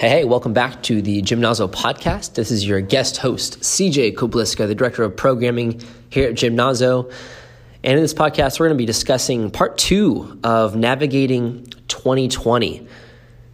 [0.00, 2.34] Hey, hey, welcome back to the Gymnazo podcast.
[2.34, 7.12] This is your guest host, CJ Kobliska, the Director of Programming here at Gymnazo.
[7.82, 12.86] And in this podcast, we're going to be discussing part two of navigating 2020,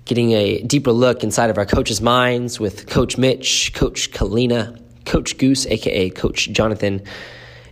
[0.04, 5.38] getting a deeper look inside of our coaches' minds with Coach Mitch, Coach Kalina, Coach
[5.38, 7.00] Goose, aka Coach Jonathan,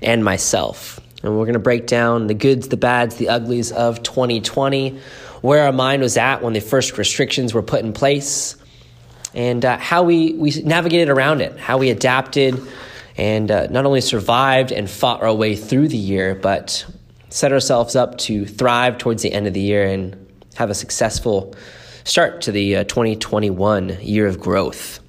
[0.01, 0.99] and myself.
[1.23, 4.99] And we're going to break down the goods, the bads, the uglies of 2020,
[5.43, 8.57] where our mind was at when the first restrictions were put in place,
[9.35, 12.61] and uh, how we, we navigated around it, how we adapted
[13.17, 16.85] and uh, not only survived and fought our way through the year, but
[17.29, 20.17] set ourselves up to thrive towards the end of the year and
[20.55, 21.55] have a successful
[22.05, 25.01] start to the uh, 2021 year of growth.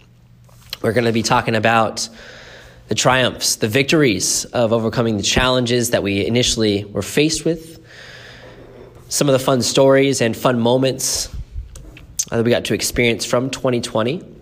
[0.82, 2.08] We're going to be talking about
[2.88, 7.80] the triumphs, the victories of overcoming the challenges that we initially were faced with,
[9.10, 11.34] some of the fun stories and fun moments
[12.38, 14.34] that we got to experience from 2020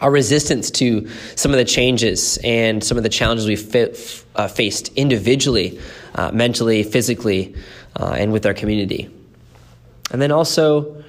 [0.00, 3.56] our resistance to some of the changes and some of the challenges we
[4.34, 5.78] uh, faced individually,
[6.14, 7.54] uh, mentally, physically,
[7.96, 9.08] uh, and with our community.
[10.10, 11.04] And then also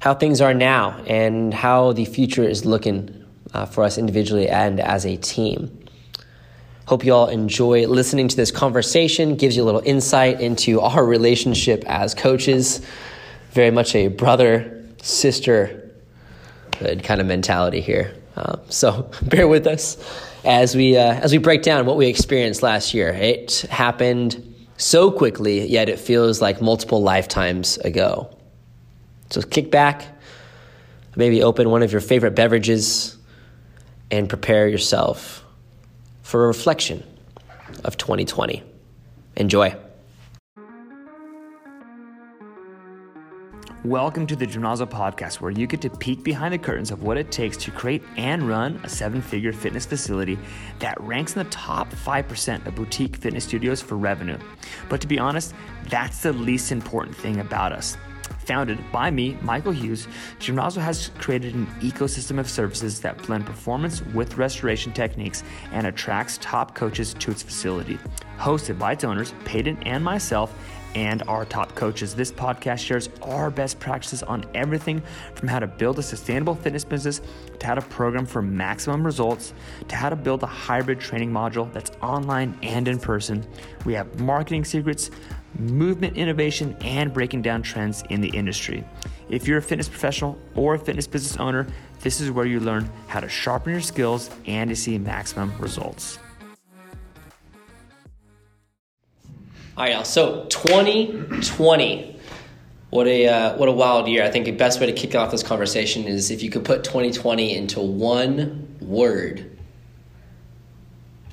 [0.00, 3.24] how things are now and how the future is looking
[3.54, 5.74] uh, for us individually and as a team.
[6.86, 11.04] Hope you all enjoy listening to this conversation, gives you a little insight into our
[11.04, 12.80] relationship as coaches.
[13.52, 15.92] Very much a brother sister
[17.02, 18.14] kind of mentality here.
[18.36, 19.96] Uh, so bear with us
[20.44, 23.10] as we uh, as we break down what we experienced last year.
[23.10, 24.44] It happened
[24.76, 28.34] so quickly, yet it feels like multiple lifetimes ago.
[29.30, 30.06] So kick back,
[31.16, 33.16] maybe open one of your favorite beverages,
[34.10, 35.44] and prepare yourself
[36.22, 37.02] for a reflection
[37.84, 38.62] of 2020.
[39.36, 39.74] Enjoy.
[43.88, 47.16] Welcome to the Gymnazo podcast, where you get to peek behind the curtains of what
[47.16, 50.38] it takes to create and run a seven figure fitness facility
[50.78, 54.36] that ranks in the top 5% of boutique fitness studios for revenue.
[54.90, 55.54] But to be honest,
[55.88, 57.96] that's the least important thing about us.
[58.48, 64.00] Founded by me, Michael Hughes, Gymnazo has created an ecosystem of services that blend performance
[64.14, 67.98] with restoration techniques and attracts top coaches to its facility.
[68.38, 70.54] Hosted by its owners, Peyton and myself,
[70.94, 72.14] and our top coaches.
[72.14, 75.02] This podcast shares our best practices on everything
[75.34, 77.20] from how to build a sustainable fitness business
[77.58, 79.52] to how to program for maximum results
[79.88, 83.46] to how to build a hybrid training module that's online and in person.
[83.84, 85.10] We have marketing secrets,
[85.58, 88.84] movement innovation, and breaking down trends in the industry.
[89.28, 91.66] If you're a fitness professional or a fitness business owner,
[92.00, 96.18] this is where you learn how to sharpen your skills and to see maximum results.
[99.76, 100.04] All right, y'all.
[100.04, 102.16] So 2020,
[102.90, 104.24] what a uh, what a wild year.
[104.24, 106.84] I think the best way to kick off this conversation is if you could put
[106.84, 109.56] 2020 into one word.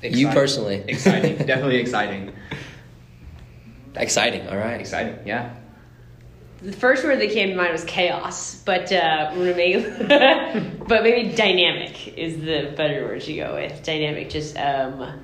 [0.02, 0.18] Exciting.
[0.18, 2.32] You personally, exciting, definitely exciting.
[3.96, 4.48] Exciting.
[4.48, 4.80] All right.
[4.80, 5.18] Exciting.
[5.24, 5.54] Yeah.
[6.62, 9.30] The first word that came to mind was chaos, but uh,
[10.88, 13.82] but maybe dynamic is the better word to go with.
[13.82, 15.20] Dynamic, just um,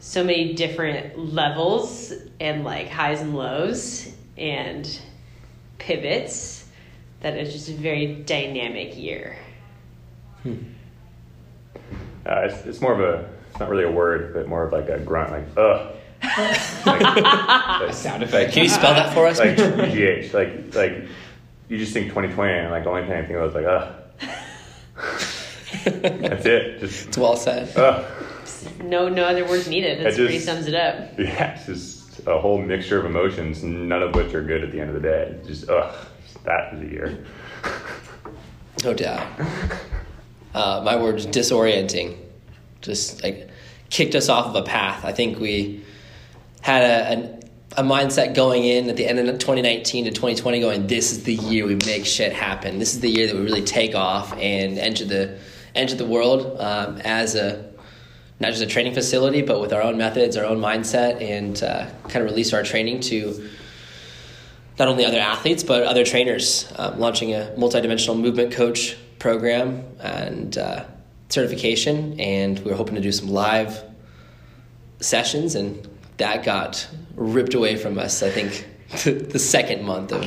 [0.00, 5.00] so many different levels and like highs and lows and
[5.78, 6.66] pivots
[7.20, 9.36] that it's just a very dynamic year.
[10.42, 10.56] Hmm.
[12.26, 14.88] Uh, it's, it's more of a, it's not really a word, but more of like
[14.88, 15.94] a grunt, like, ugh.
[16.22, 18.52] Like, like, sound effect.
[18.52, 19.38] Can you spell that for us?
[19.38, 21.08] Like GH, like, like,
[21.68, 23.94] you just think 2020 and like the only thing I think of is like, ugh.
[25.84, 26.80] That's it.
[26.80, 27.76] Just, it's well said.
[27.76, 28.04] Ugh.
[28.84, 30.04] No, no other words needed.
[30.04, 31.18] That pretty sums it up.
[31.18, 34.80] Yeah, it's just a whole mixture of emotions, none of which are good at the
[34.80, 35.40] end of the day.
[35.46, 35.94] Just ugh,
[36.44, 37.24] that is a year.
[38.84, 39.26] no doubt.
[40.54, 42.18] Uh, my word is disorienting.
[42.80, 43.48] Just like
[43.90, 45.04] kicked us off of a path.
[45.04, 45.84] I think we
[46.62, 47.40] had a,
[47.76, 51.24] a, a mindset going in at the end of 2019 to 2020, going, "This is
[51.24, 52.78] the year we make shit happen.
[52.78, 55.38] This is the year that we really take off and enter the
[55.74, 57.70] enter the world um, as a
[58.40, 61.86] not just a training facility, but with our own methods, our own mindset, and uh,
[62.08, 63.48] kind of release our training to
[64.78, 66.72] not only other athletes but other trainers.
[66.76, 70.84] Um, launching a multidimensional movement coach program and uh,
[71.28, 73.82] certification, and we are hoping to do some live
[75.00, 78.22] sessions, and that got ripped away from us.
[78.22, 78.66] I think
[79.30, 80.22] the second month of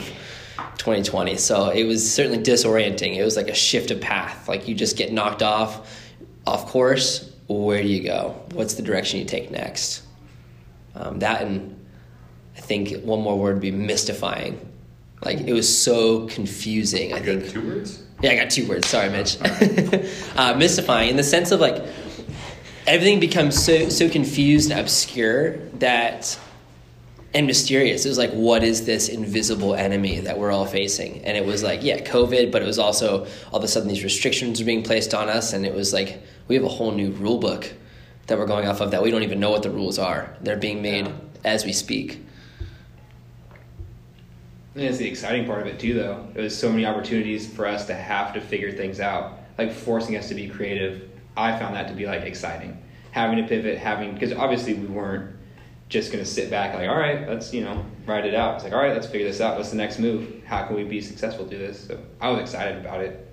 [0.78, 1.38] 2020.
[1.38, 3.16] So it was certainly disorienting.
[3.16, 4.48] It was like a shift of path.
[4.48, 6.02] Like you just get knocked off,
[6.46, 8.42] off course, where do you go?
[8.54, 10.04] What's the direction you take next?
[10.96, 11.86] Um, that and
[12.58, 14.60] I think one more word would be mystifying.
[15.24, 17.14] Like it was so confusing.
[17.14, 17.42] I Good.
[17.42, 18.04] think Two words?
[18.22, 18.88] yeah, I got two words.
[18.88, 19.38] Sorry, Mitch.
[20.36, 21.84] uh, mystifying in the sense of like
[22.88, 26.38] everything becomes so so confused and obscure that
[27.34, 28.06] and mysterious.
[28.06, 31.26] It was like, what is this invisible enemy that we're all facing?
[31.26, 34.06] And it was like, yeah, COVID, but it was also all of a sudden these
[34.06, 37.12] restrictions are being placed on us, and it was like we have a whole new
[37.12, 37.74] rule book
[38.28, 40.36] that we're going off of that we don't even know what the rules are.
[40.42, 41.14] They're being made Yeah.
[41.44, 42.22] as we speak.
[44.76, 46.28] And it's the exciting part of it too, though.
[46.36, 50.16] It was so many opportunities for us to have to figure things out, like forcing
[50.18, 51.10] us to be creative.
[51.38, 55.36] I found that to be like exciting, having to pivot, having because obviously we weren't
[55.90, 58.56] just gonna sit back like, all right, let's you know ride it out.
[58.56, 59.58] It's like, all right, let's figure this out.
[59.58, 60.44] What's the next move?
[60.46, 61.88] How can we be successful through this?
[61.88, 63.28] So I was excited about it.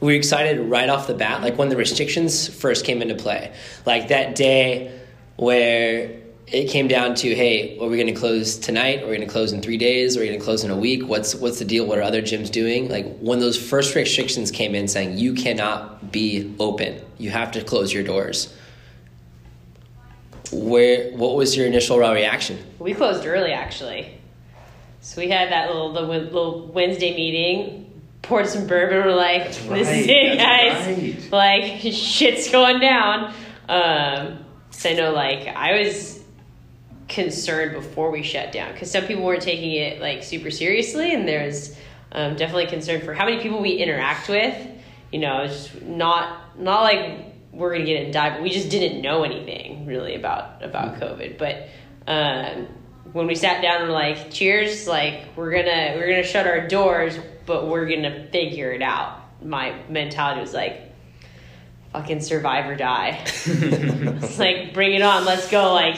[0.00, 3.52] we were excited right off the bat, like when the restrictions first came into play.
[3.86, 5.00] Like that day
[5.36, 9.02] where it came down to, hey, are we going to close tonight?
[9.02, 10.16] Are we going to close in three days?
[10.16, 11.06] Are we going to close in a week?
[11.06, 11.86] What's what's the deal?
[11.86, 12.88] What are other gyms doing?
[12.88, 17.64] Like when those first restrictions came in, saying you cannot be open, you have to
[17.64, 18.54] close your doors.
[20.50, 22.58] Where what was your initial raw reaction?
[22.78, 24.14] We closed early actually.
[25.00, 29.04] So we had that little the little Wednesday meeting, poured some bourbon.
[29.04, 31.32] We're like, That's "This is right, it, that's guys!
[31.32, 33.34] Like shit's going down."
[33.68, 36.17] Um, so I know, like, I was
[37.08, 41.26] concerned before we shut down because some people weren't taking it like super seriously, and
[41.26, 41.74] there's
[42.12, 44.56] um, definitely concern for how many people we interact with.
[45.10, 48.50] You know, it's just not not like we're gonna get it and die, but we
[48.50, 51.38] just didn't know anything really about about COVID.
[51.38, 51.68] But
[52.06, 52.68] um,
[53.12, 56.68] when we sat down and were like, "Cheers!" Like we're gonna we're gonna shut our
[56.68, 59.22] doors, but we're gonna figure it out.
[59.42, 60.92] My mentality was like,
[61.92, 65.72] "Fucking survive or die." it's like, bring it on, let's go.
[65.72, 65.96] Like,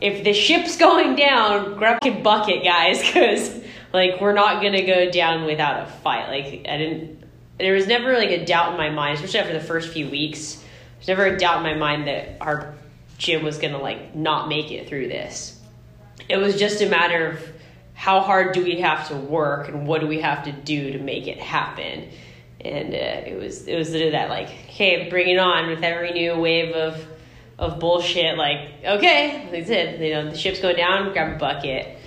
[0.00, 3.60] if the ship's going down, grab a bucket, guys, because
[3.92, 6.28] like we're not gonna go down without a fight.
[6.28, 7.24] Like, I didn't.
[7.58, 10.64] There was never like a doubt in my mind, especially after the first few weeks.
[10.96, 12.74] There's never a doubt in my mind that our
[13.18, 15.60] gym was gonna like not make it through this.
[16.28, 17.48] It was just a matter of
[17.94, 20.98] how hard do we have to work and what do we have to do to
[21.00, 22.08] make it happen.
[22.60, 26.38] And uh, it was it was that like, hey, bring it on with every new
[26.38, 27.04] wave of
[27.58, 28.36] of bullshit.
[28.36, 30.00] Like, okay, that's it.
[30.00, 31.12] You know, the ship's going down.
[31.12, 31.98] Grab a bucket,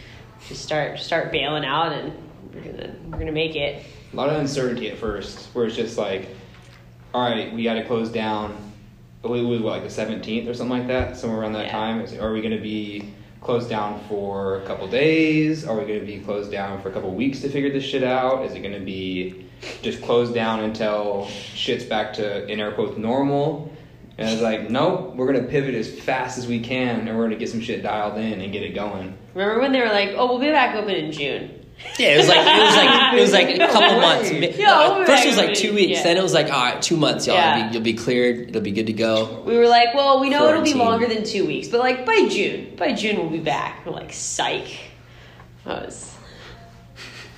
[0.47, 2.13] just start start bailing out, and
[2.53, 3.83] we're gonna we're gonna make it.
[4.13, 6.29] A lot of uncertainty at first, where it's just like,
[7.13, 8.57] all right, we got to close down.
[9.23, 11.71] It was what, like the seventeenth or something like that, somewhere around that Yeah.
[11.71, 12.05] time.
[12.19, 15.65] Are we going to be closed down for a couple days?
[15.65, 18.03] Are we going to be closed down for a couple weeks to figure this shit
[18.03, 18.45] out?
[18.45, 19.45] Is it going to be
[19.81, 23.71] just closed down until shit's back to in air quotes normal?
[24.21, 27.07] And I was like, nope, we're going to pivot as fast as we can, and
[27.17, 29.17] we're going to get some shit dialed in and get it going.
[29.33, 31.57] Remember when they were like, "Oh, we'll be back open in June."
[31.97, 34.29] Yeah, it was like it was like it was like a couple months.
[34.31, 36.03] Yeah, uh, we'll First it was like two weeks, yeah.
[36.03, 37.35] then it was like all right, two months, y'all.
[37.35, 37.57] Yeah.
[37.57, 38.49] You'll, be, you'll be cleared.
[38.49, 39.41] It'll be good to go.
[39.41, 42.27] We were like, "Well, we know it'll be longer than two weeks, but like by
[42.29, 44.67] June, by June we'll be back." We're like, "Psych."
[45.65, 46.15] That was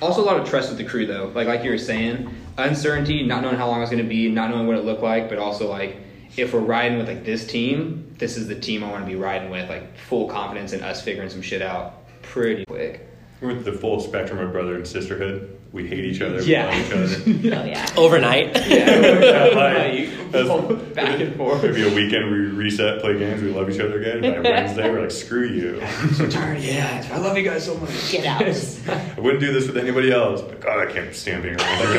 [0.02, 1.32] Also, a lot of trust with the crew, though.
[1.34, 4.50] Like like you were saying, uncertainty, not knowing how long it's going to be, not
[4.50, 5.98] knowing what it looked like, but also like
[6.36, 9.16] if we're riding with like this team, this is the team I want to be
[9.16, 9.70] riding with.
[9.70, 13.08] Like full confidence in us figuring some shit out pretty quick.
[13.42, 16.40] With the full spectrum of brother and sisterhood, we hate each other.
[16.44, 16.70] Yeah.
[16.70, 17.56] We love each other.
[17.62, 17.90] oh yeah.
[17.98, 18.56] Overnight.
[19.64, 21.62] Like, that's- back and forth.
[21.64, 24.22] Maybe a weekend we reset, play games, we love each other again.
[24.22, 25.80] By Wednesday, we're like, screw you.
[26.16, 26.60] so tired.
[26.60, 28.12] Yeah, I love you guys so much.
[28.12, 28.42] Get out.
[28.42, 31.96] I wouldn't do this with anybody else, but God, I can't stand being around you.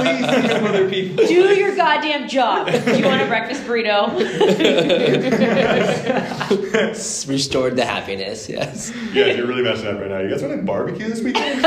[0.00, 1.26] Please see some other people.
[1.26, 2.68] Do your goddamn job.
[2.68, 4.12] Do you want a breakfast burrito?
[7.28, 8.48] Restored the happiness.
[8.48, 8.92] Yes.
[9.12, 10.20] You guys, you're really messing up right now.
[10.20, 11.64] You guys want to barbecue this weekend?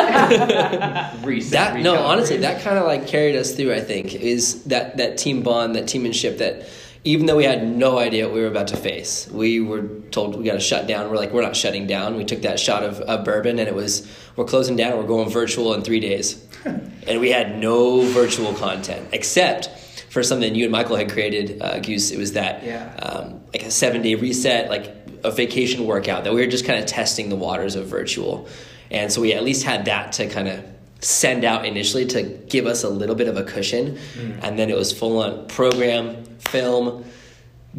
[1.24, 3.74] Reset, That no, honestly, that kind of like carried us through.
[3.74, 6.38] I think is that that team bond, that teammanship.
[6.39, 6.68] That
[7.03, 10.36] even though we had no idea what we were about to face, we were told
[10.38, 11.10] we got to shut down.
[11.10, 12.18] We're like, we're not shutting down.
[12.18, 14.98] We took that shot of, of bourbon, and it was we're closing down.
[14.98, 19.70] We're going virtual in three days, and we had no virtual content except
[20.10, 22.10] for something you and Michael had created, uh, Goose.
[22.12, 22.96] It was that Yeah.
[23.03, 26.79] um, like a seven day reset, like a vacation workout that we were just kind
[26.79, 28.48] of testing the waters of virtual.
[28.91, 30.63] And so we at least had that to kind of
[31.01, 33.98] send out initially to give us a little bit of a cushion.
[34.17, 34.39] Mm.
[34.43, 37.05] And then it was full on program, film,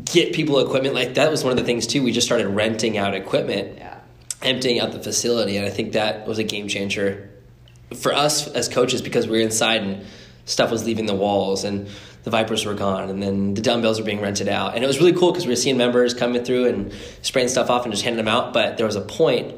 [0.04, 0.94] get people equipment.
[0.94, 2.02] Like that was one of the things too.
[2.02, 3.96] We just started renting out equipment, Yeah.
[4.42, 5.56] emptying out the facility.
[5.56, 7.28] And I think that was a game changer
[7.94, 10.04] for us as coaches because we were inside and
[10.46, 11.88] stuff was leaving the walls and
[12.22, 14.74] the Vipers were gone and then the dumbbells were being rented out.
[14.74, 17.68] And it was really cool because we were seeing members coming through and spraying stuff
[17.68, 18.52] off and just handing them out.
[18.52, 19.54] But there was a point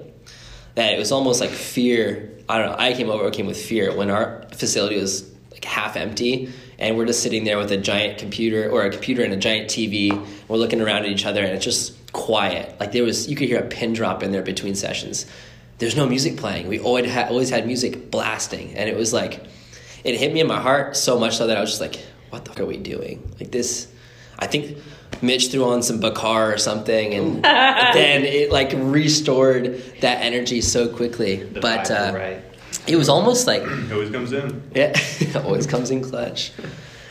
[0.75, 2.77] that it was almost like fear I don't know.
[2.79, 7.07] I came over, came with fear when our facility was like half empty, and we're
[7.07, 10.13] just sitting there with a giant computer or a computer and a giant TV.
[10.49, 12.79] We're looking around at each other, and it's just quiet.
[12.81, 15.25] Like there was, you could hear a pin drop in there between sessions.
[15.79, 16.69] There's no music playing.
[16.69, 19.43] We always had always had music blasting, and it was like,
[20.05, 21.97] it hit me in my heart so much so that I was just like,
[22.31, 23.35] what the fuck are we doing?
[23.41, 23.89] Like this,
[24.39, 24.79] I think.
[25.21, 27.43] Mitch threw on some Bakar or something, and
[27.95, 31.43] then it like restored that energy so quickly.
[31.45, 32.43] The but uh, right.
[32.87, 34.63] it was almost like It always comes in.
[34.75, 34.93] yeah,
[35.45, 36.53] always comes in clutch.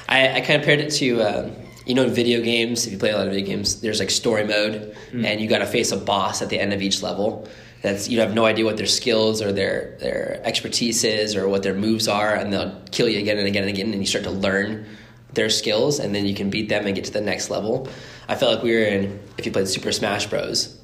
[0.10, 1.52] I, I compared it to um,
[1.86, 2.86] you know in video games.
[2.86, 5.60] If you play a lot of video games, there's like story mode, and you got
[5.60, 7.48] to face a boss at the end of each level.
[7.82, 11.64] That's you have no idea what their skills or their their expertise is or what
[11.64, 14.26] their moves are, and they'll kill you again and again and again, and you start
[14.26, 14.86] to learn
[15.34, 17.88] their skills, and then you can beat them and get to the next level.
[18.28, 20.78] I felt like we were in if you played Super Smash Bros.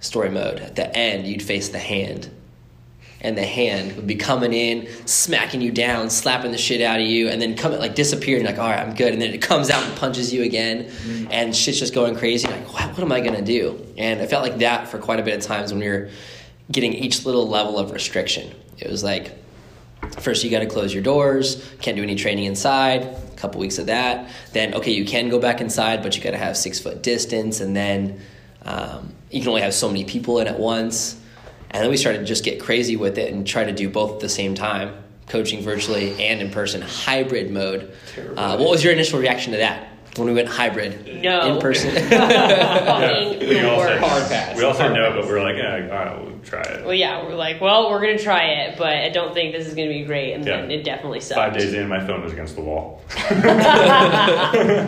[0.00, 0.60] story mode.
[0.60, 2.30] At the end, you'd face the hand
[3.20, 7.06] and the hand would be coming in, smacking you down, slapping the shit out of
[7.06, 8.44] you, and then coming like disappearing.
[8.44, 10.90] Like, all right, I'm good, and then it comes out and punches you again,
[11.30, 12.46] and shit's just going crazy.
[12.48, 13.84] Like, what, what am I gonna do?
[13.96, 16.10] And I felt like that for quite a bit of times when we were
[16.70, 18.54] getting each little level of restriction.
[18.78, 19.32] It was like,
[20.20, 23.02] first you got to close your doors, can't do any training inside.
[23.02, 26.32] A couple weeks of that, then okay, you can go back inside, but you got
[26.32, 28.20] to have six foot distance, and then
[28.62, 31.20] um, you can only have so many people in at once.
[31.70, 34.14] And then we started to just get crazy with it and try to do both
[34.14, 34.94] at the same time,
[35.26, 37.92] coaching virtually and in person, hybrid mode.
[38.36, 41.22] Uh, what was your initial reaction to that when we went hybrid?
[41.22, 41.54] No.
[41.54, 41.90] In person?
[42.08, 44.56] Fucking We all said, Hard pass.
[44.56, 45.16] we all said Hard no, pass.
[45.20, 46.84] but we're like, yeah, all right, we'll try it.
[46.84, 49.74] Well, yeah, we're like, well, we're gonna try it, but I don't think this is
[49.74, 50.60] gonna be great, and Yeah.
[50.62, 51.38] then it definitely sucked.
[51.38, 53.02] Five days in, my phone was against the wall.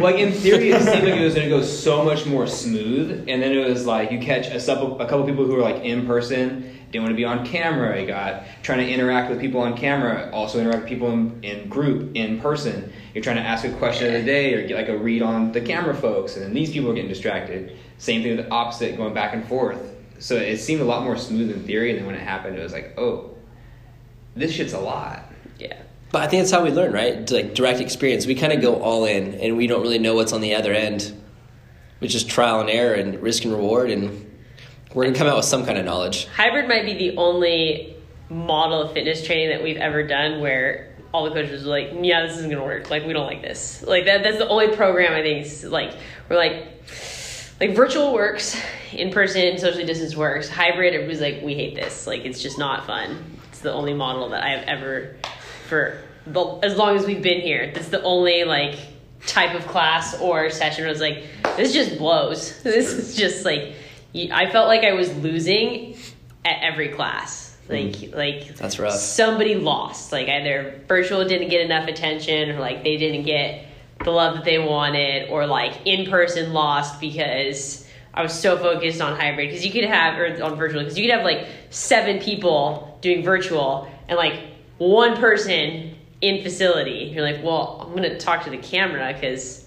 [0.00, 3.25] like in theory, it seemed like it was going to go so much more smooth,
[3.29, 5.83] and then it was like you catch a, couple, a couple people who are like
[5.85, 8.00] in person, didn't want to be on camera.
[8.00, 11.68] You got trying to interact with people on camera, also interact with people in, in
[11.68, 12.92] group in person.
[13.14, 15.52] You're trying to ask a question of the day or get like a read on
[15.52, 17.76] the camera folks, and then these people are getting distracted.
[17.99, 19.97] Same thing with the opposite, going back and forth.
[20.18, 22.62] So it seemed a lot more smooth in theory, and then when it happened, it
[22.62, 23.37] was like, oh,
[24.35, 25.25] this shit's a lot.
[25.59, 25.80] Yeah.
[26.12, 27.30] But I think that's how we learn, right?
[27.30, 28.26] Like direct experience.
[28.26, 30.73] We kind of go all in, and we don't really know what's on the other
[30.73, 31.14] end.
[32.00, 34.30] We just trial and error and risk and reward, and
[34.94, 36.26] we're gonna come out with some kind of knowledge.
[36.26, 37.94] Hybrid might be the only
[38.28, 42.26] model of fitness training that we've ever done where all the coaches were like, "Yeah,
[42.26, 42.90] this isn't gonna work.
[42.90, 43.82] Like, we don't like this.
[43.87, 44.23] Like that.
[44.23, 45.44] That's the only program I think.
[45.47, 45.92] Is, like,
[46.28, 46.66] we're like,
[47.61, 48.61] like virtual works,
[48.92, 50.49] in person, socially distance works.
[50.49, 52.06] Hybrid, it was like, we hate this.
[52.06, 53.23] Like, it's just not fun.
[53.49, 55.16] It's the only model that I have ever,
[55.68, 58.76] for the, as long as we've been here, that's the only like
[59.26, 61.25] type of class or session where I was like,
[61.56, 62.61] this just blows.
[62.62, 63.75] This is just like, you-
[64.14, 65.97] I felt like I was losing
[66.45, 67.57] at every class.
[67.69, 68.17] Mm-hmm.
[68.17, 68.95] Like, like That's rough.
[68.95, 70.12] somebody lost.
[70.12, 73.67] Like either virtual didn't get enough attention, or like they didn't get
[74.05, 79.00] the love that they wanted, or like in person lost because I was so focused
[79.00, 79.49] on hybrid.
[79.49, 83.23] Because you could have or on virtual because you could have like seven people doing
[83.23, 84.40] virtual and like
[84.79, 87.12] one person in facility.
[87.14, 89.67] You're like, well, I'm gonna talk to the camera because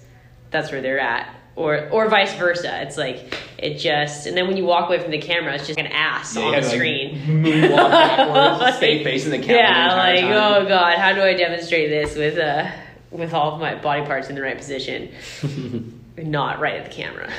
[0.50, 1.33] that's where they're at.
[1.56, 2.82] Or, or vice versa.
[2.82, 5.78] It's like it just, and then when you walk away from the camera, it's just
[5.78, 7.20] an ass Yeah, on the to, like, screen.
[7.26, 9.62] moonwalk backwards, stay facing the camera.
[9.62, 10.32] Yeah, the like time.
[10.64, 12.70] oh god, how do I demonstrate this with uh
[13.12, 15.12] with all of my body parts in the right position,
[16.16, 17.30] not right at the camera.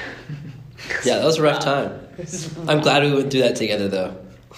[1.04, 2.00] Yeah, that was a rough time.
[2.70, 4.16] I'm glad we went through that together though,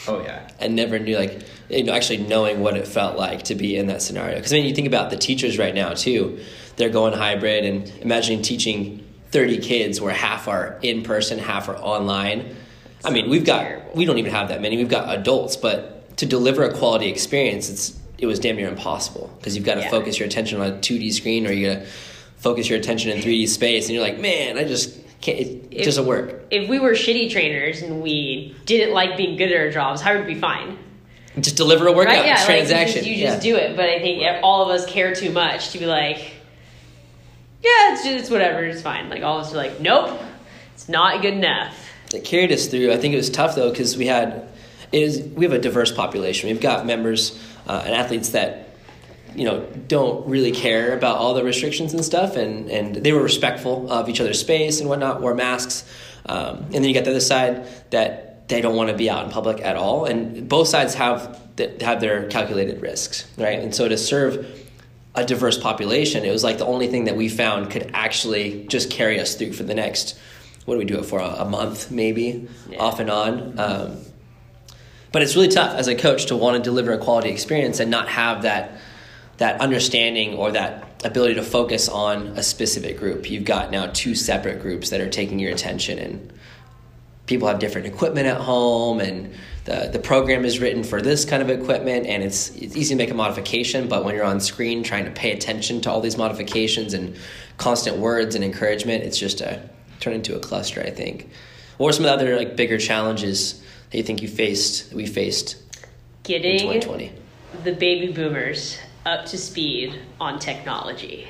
[0.07, 0.47] Oh yeah.
[0.59, 3.87] and never knew like you know actually knowing what it felt like to be in
[3.87, 4.35] that scenario.
[4.35, 6.39] Because I mean, you think about the teachers right now too;
[6.75, 9.03] they're going hybrid, and imagining teaching
[9.37, 12.55] 30 kids where half are in person, half are online.
[13.05, 14.77] I mean, we've got we don't even have that many.
[14.77, 19.31] We've got adults, but to deliver a quality experience, it's it was damn near impossible
[19.37, 19.91] because you've got to Yeah.
[19.91, 21.85] focus your attention on a 2D screen or you got to
[22.37, 25.37] focus your attention in 3D space, and you're like, man, I just can't.
[25.39, 26.45] It, If- doesn't work.
[26.49, 30.15] If we were shitty trainers and we didn't like being good at our jobs, how
[30.15, 30.79] would we be fine?
[31.39, 32.25] Just deliver a workout right?
[32.25, 33.01] Yeah, transaction.
[33.03, 33.51] Like you just, you just Yeah.
[33.53, 33.75] do it.
[33.77, 36.17] But I think all of us care too much to be like,
[37.61, 39.09] yeah, it's just it's whatever, it's fine.
[39.09, 40.19] Like all of us are like, nope,
[40.73, 41.75] it's not good enough.
[42.13, 42.91] it carried us through.
[42.91, 44.49] I think it was tough though because we had
[44.91, 46.49] it is we have a diverse population.
[46.49, 47.37] We've got members
[47.67, 48.69] uh, and athletes that
[49.35, 53.23] you know don't really care about all the restrictions and stuff, and and they were
[53.23, 55.83] respectful of each other's space and whatnot, wore masks.
[56.25, 59.25] Um, and then you got the other side that they don't want to be out
[59.25, 63.59] in public at all, and both sides have that have their calculated risks, right?
[63.59, 64.66] And so to serve
[65.17, 68.91] a diverse population, it was like the only thing that we found could actually just
[68.91, 70.17] carry us through for the next,
[70.65, 72.77] what do we do it for, a, a month maybe, Yeah.
[72.77, 73.59] off and on.
[73.59, 73.97] Um,
[75.11, 77.89] but it's really tough as a coach to want to deliver a quality experience and
[77.89, 78.71] not have that
[79.37, 83.29] that understanding or that ability to focus on a specific group.
[83.29, 86.33] You've got now two separate groups that are taking your attention and
[87.27, 89.33] people have different equipment at home and
[89.65, 92.97] the, the program is written for this kind of equipment and it's, it's easy to
[92.97, 96.17] make a modification but when you're on screen trying to pay attention to all these
[96.17, 97.15] modifications and
[97.57, 99.61] constant words and encouragement it's just a
[99.99, 101.29] turn into a cluster i think
[101.77, 104.95] what were some of the other like bigger challenges that you think you faced that
[104.95, 105.57] we faced
[106.23, 107.11] Getting in 2020
[107.63, 111.27] the baby boomers up to speed on technology.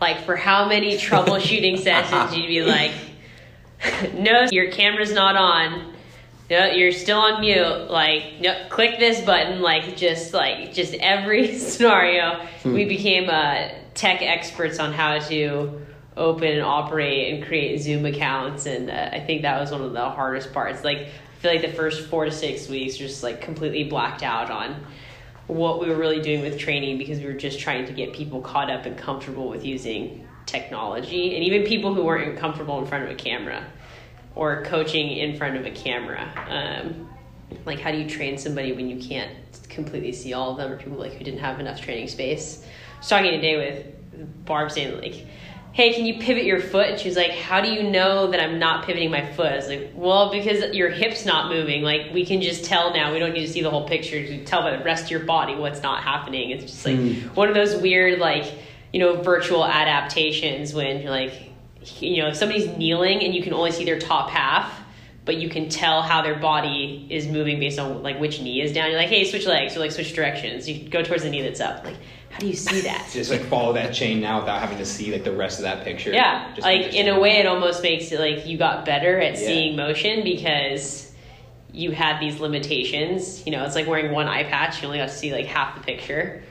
[0.00, 2.92] Like for how many troubleshooting sessions you'd be like,
[4.14, 5.92] no, your camera's not on.
[6.50, 7.90] No, you're still on mute.
[7.90, 9.60] Like, no, click this button.
[9.60, 15.80] Like, just like just every scenario, we became uh, tech experts on how to
[16.16, 18.66] open and operate and create Zoom accounts.
[18.66, 20.84] And uh, I think that was one of the hardest parts.
[20.84, 24.50] Like, I feel like the first four to six weeks just like completely blacked out
[24.50, 24.84] on
[25.46, 28.40] what we were really doing with training because we were just trying to get people
[28.40, 33.04] caught up and comfortable with using technology and even people who weren't comfortable in front
[33.04, 33.64] of a camera
[34.34, 37.08] or coaching in front of a camera um,
[37.64, 39.30] like how do you train somebody when you can't
[39.68, 42.98] completely see all of them or people like who didn't have enough training space i
[42.98, 45.26] was talking today with barb saying like
[45.74, 46.86] hey, can you pivot your foot?
[46.86, 49.52] And she was like, how do you know that I'm not pivoting my foot?
[49.52, 51.82] I was like, well, because your hip's not moving.
[51.82, 53.12] Like, we can just tell now.
[53.12, 55.24] We don't need to see the whole picture to tell by the rest of your
[55.24, 56.50] body what's not happening.
[56.50, 57.34] It's just like mm.
[57.34, 58.54] one of those weird, like,
[58.94, 61.50] you know, virtual adaptations when you're like,
[61.98, 64.72] you know, if somebody's kneeling and you can only see their top half,
[65.24, 68.72] but you can tell how their body is moving based on like which knee is
[68.72, 68.90] down.
[68.90, 70.68] You're like, hey, switch legs, or like switch directions.
[70.68, 71.84] You go towards the knee that's up.
[71.84, 71.96] Like,
[72.30, 73.08] how do you see that?
[73.12, 75.82] just like follow that chain now without having to see like the rest of that
[75.82, 76.12] picture.
[76.12, 79.32] Yeah, just like in a way, it almost makes it like you got better at
[79.32, 79.44] yeah.
[79.44, 81.12] seeing motion because
[81.72, 83.44] you had these limitations.
[83.44, 85.74] You know, it's like wearing one eye patch; you only got to see like half
[85.74, 86.44] the picture.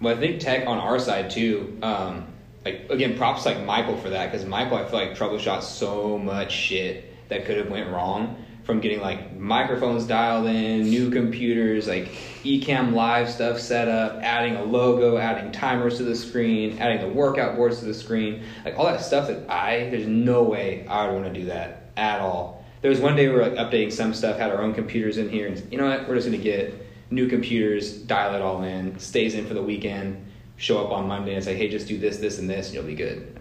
[0.00, 1.78] Well, I think tech on our side too.
[1.82, 2.26] Um,
[2.64, 6.52] like again, props like Michael for that because Michael, I feel like troubleshot so much
[6.52, 12.08] shit that could have went wrong from getting like microphones dialed in, new computers, like
[12.44, 17.08] eCamm Live stuff set up, adding a logo, adding timers to the screen, adding the
[17.08, 21.06] workout boards to the screen, like all that stuff that I there's no way I
[21.06, 22.64] would want to do that at all.
[22.80, 25.28] There was one day we were like updating some stuff, had our own computers in
[25.28, 26.08] here, and you know what?
[26.08, 26.74] We're just gonna get
[27.10, 30.24] new computers, dial it all in, stays in for the weekend,
[30.56, 32.84] show up on Monday and say, hey, just do this, this, and this, and you'll
[32.84, 33.38] be good.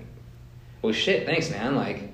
[0.82, 1.75] well, shit, thanks, man.
[1.75, 2.10] Like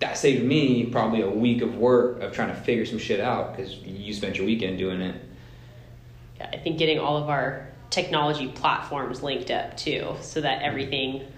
[0.00, 3.56] that saved me probably a week of work of trying to figure some shit out
[3.56, 5.20] because you spent your weekend doing it.
[6.38, 10.68] Yeah, I think getting all of our technology platforms linked up too, so that mm-hmm.
[10.68, 11.32] everything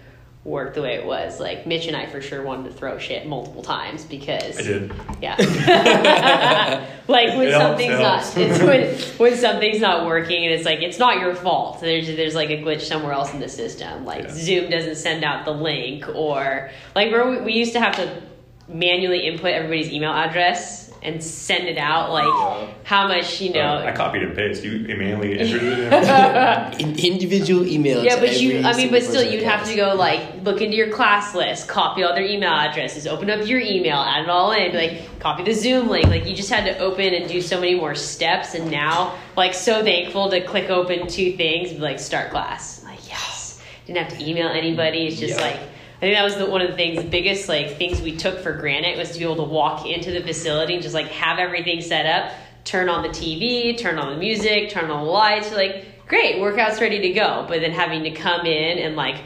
[0.45, 1.39] worked the way it was.
[1.39, 4.93] Like Mitch and I for sure wanted to throw shit multiple times because I did.
[5.21, 5.37] Yeah.
[7.09, 10.99] like when it something's not it's when when something's not working and it's like it's
[10.99, 11.81] not your fault.
[11.81, 14.05] There's there's like a glitch somewhere else in the system.
[14.05, 14.35] Like yeah.
[14.35, 18.23] Zoom doesn't send out the link or like where we, we used to have to
[18.69, 23.61] manually input everybody's email address and send it out like how much you know.
[23.61, 24.89] Uh, i copied and pasted.
[24.89, 29.43] You manually entered it in individual email yeah but you i mean but still you'd
[29.43, 33.31] have to go like look into your class list copy all their email addresses open
[33.31, 36.07] up your email add it all in like copy the zoom link.
[36.07, 39.55] Like you just had to open and do so many more steps and now like
[39.55, 42.83] so thankful to click open two things like start class.
[42.85, 43.61] Like yes.
[43.87, 45.07] Didn't have to email anybody.
[45.07, 45.61] It's just like
[46.01, 48.55] I think that was the, one of the things, biggest like things we took for
[48.55, 51.83] granted was to be able to walk into the facility and just like have everything
[51.83, 52.33] set up,
[52.65, 55.53] turn on the TV, turn on the music, turn on the lights.
[55.53, 57.45] like, great, workout's ready to go.
[57.47, 59.23] But then having to come in and like,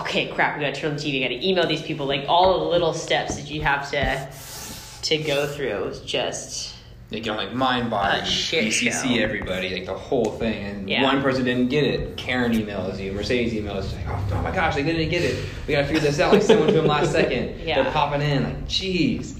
[0.00, 2.04] okay, crap, we got to turn on the TV, got to email these people.
[2.04, 4.28] Like all the little steps that you have to
[5.02, 6.69] to go through is just
[7.10, 9.22] like you know, like Mindbody, BCC show.
[9.22, 10.64] everybody, like the whole thing.
[10.64, 11.02] And yeah.
[11.02, 12.16] one person didn't get it.
[12.16, 15.44] Karen emails you, Mercedes emails like, oh, oh, my gosh, they didn't get it.
[15.66, 16.32] We gotta figure this out.
[16.32, 17.60] Like someone to them last second.
[17.70, 17.82] Yeah.
[17.82, 19.39] They're popping in like, jeez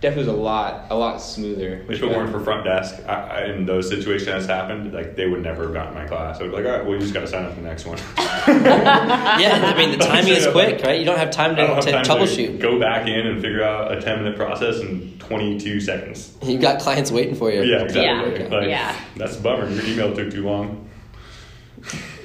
[0.00, 1.84] definitely was a lot a lot smoother.
[1.88, 5.26] If it weren't for front desk, I, I, in those situations that's happened, like they
[5.26, 6.38] would never have gotten my class.
[6.38, 7.68] I would be like, all right, well, you just got to sign up for the
[7.68, 7.98] next one.
[8.18, 10.98] yeah, I mean the timing is quick, right?
[10.98, 12.52] You don't have time to, have to time troubleshoot.
[12.52, 16.36] To go back in and figure out a ten minute process in twenty two seconds.
[16.42, 17.62] You got clients waiting for you.
[17.62, 18.44] Yeah, exactly.
[18.44, 18.48] Yeah.
[18.48, 19.00] Like, yeah.
[19.16, 19.68] That's a bummer.
[19.68, 20.88] Your email took too long.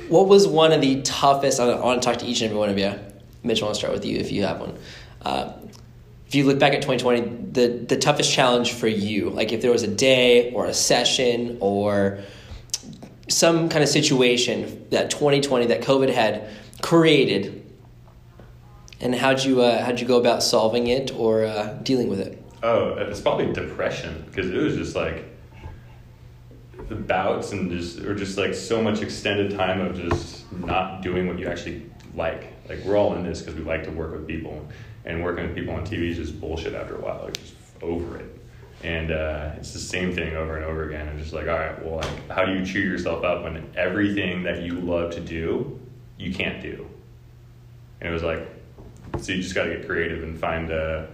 [0.07, 1.59] What was one of the toughest?
[1.59, 2.93] I want to talk to each and every one of you.
[3.43, 4.77] Mitch, I want to start with you if you have one.
[5.21, 5.53] Uh,
[6.35, 9.71] if you look back at 2020, the, the toughest challenge for you, like if there
[9.71, 12.19] was a day or a session or
[13.29, 16.49] some kind of situation that 2020 that COVID had
[16.81, 17.65] created,
[18.99, 22.43] and how'd you uh, how'd you go about solving it or uh, dealing with it?
[22.61, 25.23] Oh, it's probably depression because it was just like
[26.89, 31.27] the bouts and just or just like so much extended time of just not doing
[31.27, 32.51] what you actually like.
[32.67, 34.67] Like we're all in this because we like to work with people,
[35.05, 37.23] and working with people on TV is just bullshit after a while.
[37.23, 38.31] Like just over it.
[38.83, 41.07] And uh, it's the same thing over and over again.
[41.07, 44.43] And just like, all right, well, like, how do you cheer yourself up when everything
[44.43, 45.79] that you love to do,
[46.17, 46.87] you can't do?
[47.99, 48.47] And it was like,
[49.19, 51.05] so you just got to get creative and find uh,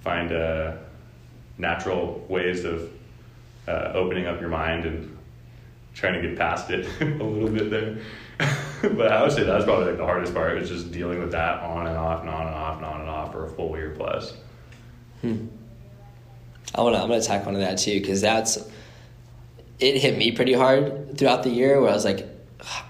[0.00, 0.76] find uh,
[1.58, 2.90] natural ways of
[3.68, 5.18] uh, opening up your mind and
[5.94, 7.98] trying to get past it a little bit there.
[8.82, 11.60] but I would say that's probably like the hardest part was just dealing with that
[11.62, 13.94] on and off and on and off and on and off for a full year
[13.96, 14.34] plus.
[15.20, 15.46] Hmm.
[16.74, 17.02] I want to.
[17.02, 18.58] I'm gonna tack onto that too because that's
[19.78, 22.28] it hit me pretty hard throughout the year where I was like,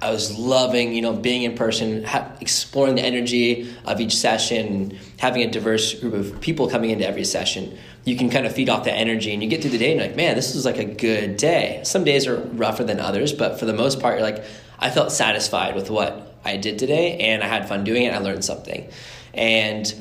[0.03, 4.99] I was loving, you know, being in person, ha- exploring the energy of each session,
[5.19, 7.79] having a diverse group of people coming into every session.
[8.05, 10.01] You can kind of feed off the energy, and you get through the day, and
[10.01, 11.81] you're like, man, this is like a good day.
[11.85, 14.45] Some days are rougher than others, but for the most part, you're like,
[14.83, 18.13] I felt satisfied with what I did today, and I had fun doing it.
[18.13, 18.91] I learned something,
[19.33, 19.95] and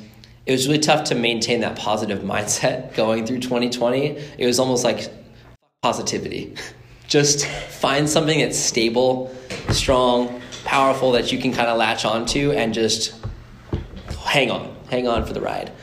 [0.47, 4.17] it was really tough to maintain that positive mindset going through 2020.
[4.39, 5.13] It was almost like
[5.83, 6.55] positivity.
[7.07, 9.35] Just find something that's stable,
[9.69, 13.13] strong, powerful that you can kind of latch onto and just
[14.23, 15.73] hang on, hang on for the ride.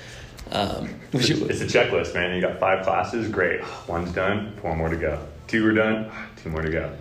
[0.53, 2.35] Um, it's, it's a checklist, man.
[2.35, 3.61] You got five classes, great.
[3.87, 5.23] One's done, four more to go.
[5.49, 6.11] Two are done,
[6.43, 6.97] two more to go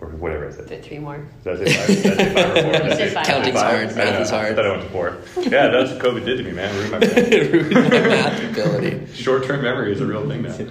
[0.00, 0.84] or whatever is it?
[0.84, 1.26] three more.
[1.44, 1.86] Did I say five?
[1.86, 2.90] Did I say five or four?
[2.96, 3.26] say five.
[3.26, 3.96] Counting's hard.
[3.96, 4.52] Math is hard.
[4.52, 5.18] I thought I went to four.
[5.36, 6.74] Yeah, that's what COVID did to me, man.
[6.74, 6.98] Ruined my,
[7.58, 9.12] Ruined my math ability.
[9.14, 10.56] Short-term memory is a real thing now.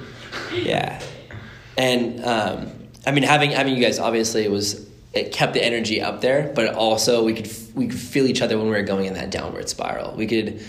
[0.53, 1.01] Yeah,
[1.77, 2.71] and um,
[3.05, 6.51] I mean, having having you guys obviously it was it kept the energy up there,
[6.53, 9.29] but also we could we could feel each other when we were going in that
[9.29, 10.15] downward spiral.
[10.15, 10.61] We could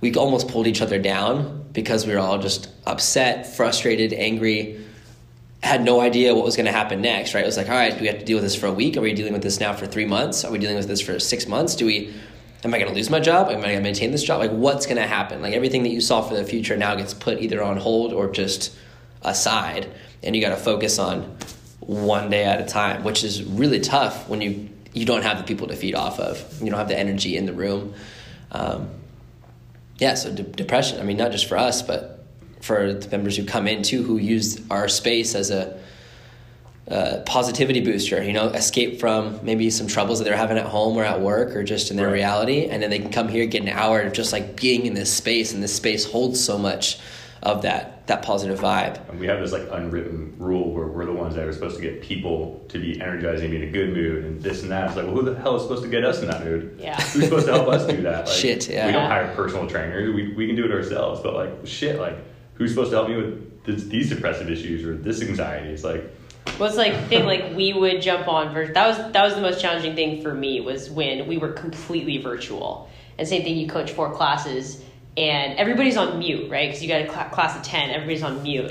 [0.00, 4.84] we almost pulled each other down because we were all just upset, frustrated, angry
[5.62, 7.42] had no idea what was going to happen next, right?
[7.42, 8.96] It was like, all right, do we have to deal with this for a week?
[8.96, 10.44] Are we dealing with this now for three months?
[10.44, 11.74] Are we dealing with this for six months?
[11.74, 12.14] Do we,
[12.62, 13.48] am I going to lose my job?
[13.48, 14.38] Am I going to maintain this job?
[14.38, 15.42] Like, what's going to happen?
[15.42, 18.30] Like, everything that you saw for the future now gets put either on hold or
[18.30, 18.76] just
[19.22, 19.90] aside.
[20.22, 21.36] And you got to focus on
[21.80, 25.44] one day at a time, which is really tough when you, you don't have the
[25.44, 26.62] people to feed off of.
[26.62, 27.94] You don't have the energy in the room.
[28.52, 28.90] Um,
[29.98, 32.17] yeah, so de- depression, I mean, not just for us, but
[32.60, 35.78] for the members who come in too, who use our space as a,
[36.86, 38.22] a, positivity booster.
[38.22, 41.54] You know, escape from maybe some troubles that they're having at home or at work
[41.54, 42.14] or just in their right.
[42.14, 44.94] reality, and then they can come here get an hour of just like being in
[44.94, 46.98] this space, and this space holds so much
[47.42, 49.08] of that that positive vibe.
[49.10, 51.82] And we have this like unwritten rule where we're the ones that are supposed to
[51.82, 54.86] get people to be energized and be in a good mood and this and that.
[54.88, 56.78] It's like, well, who the hell is supposed to get us in that mood?
[56.80, 56.96] Yeah.
[57.00, 58.18] Who's supposed to help us do that?
[58.28, 58.86] Like, shit, yeah.
[58.86, 60.12] We don't hire personal trainers.
[60.14, 61.20] We, we can do it ourselves.
[61.20, 62.16] But like, shit, like
[62.58, 65.70] who's supposed to help me with this, these depressive issues or this anxiety?
[65.70, 66.04] It's like,
[66.58, 68.52] well, it's like thing like we would jump on.
[68.52, 71.52] Vir- that was that was the most challenging thing for me was when we were
[71.52, 72.90] completely virtual.
[73.16, 74.82] And same thing, you coach four classes
[75.16, 76.68] and everybody's on mute, right?
[76.68, 78.70] Because you got a cl- class of ten, everybody's on mute,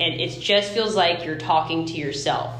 [0.00, 2.54] and it just feels like you're talking to yourself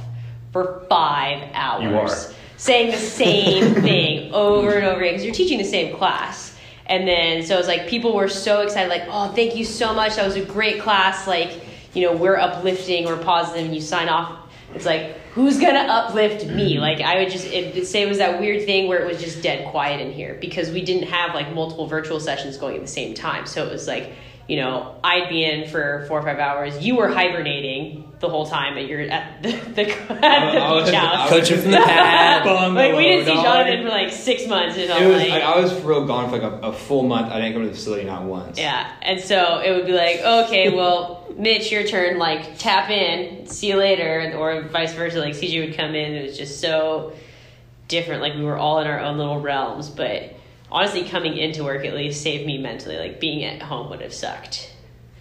[0.53, 5.65] for five hours, saying the same thing over and over again because you're teaching the
[5.65, 6.52] same class.
[6.87, 9.95] And then so it was like people were so excited, like, oh, thank you so
[9.95, 10.17] much.
[10.17, 11.27] That was a great class.
[11.27, 11.61] Like,
[11.95, 14.39] you know, we're uplifting, we're positive, and you sign off.
[14.75, 16.75] It's like, who's gonna uplift me?
[16.75, 16.81] Mm-hmm.
[16.81, 19.43] Like, I would just it, say it was that weird thing where it was just
[19.43, 22.89] dead quiet in here because we didn't have like multiple virtual sessions going at the
[22.89, 23.47] same time.
[23.47, 24.13] So it was like,
[24.49, 26.85] you know, I'd be in for four or five hours.
[26.85, 31.29] You were hibernating the whole time at your at the, the, at the beach house.
[31.29, 32.47] Coaching from the pad.
[32.75, 34.79] like we didn't see Jonathan for like six months.
[34.79, 37.31] And it was, like, I, I was real gone for like a, a, full month.
[37.31, 38.59] I didn't come to the facility not once.
[38.59, 42.17] Yeah, and so it would be like, okay, well, Mitch, your turn.
[42.19, 45.19] Like tap in, see you later, or vice versa.
[45.19, 46.15] Like CJ would come in.
[46.15, 47.13] It was just so
[47.89, 48.23] different.
[48.23, 50.35] Like we were all in our own little realms, but
[50.71, 52.97] honestly, coming into work at least saved me mentally.
[52.97, 54.72] Like being at home would have sucked.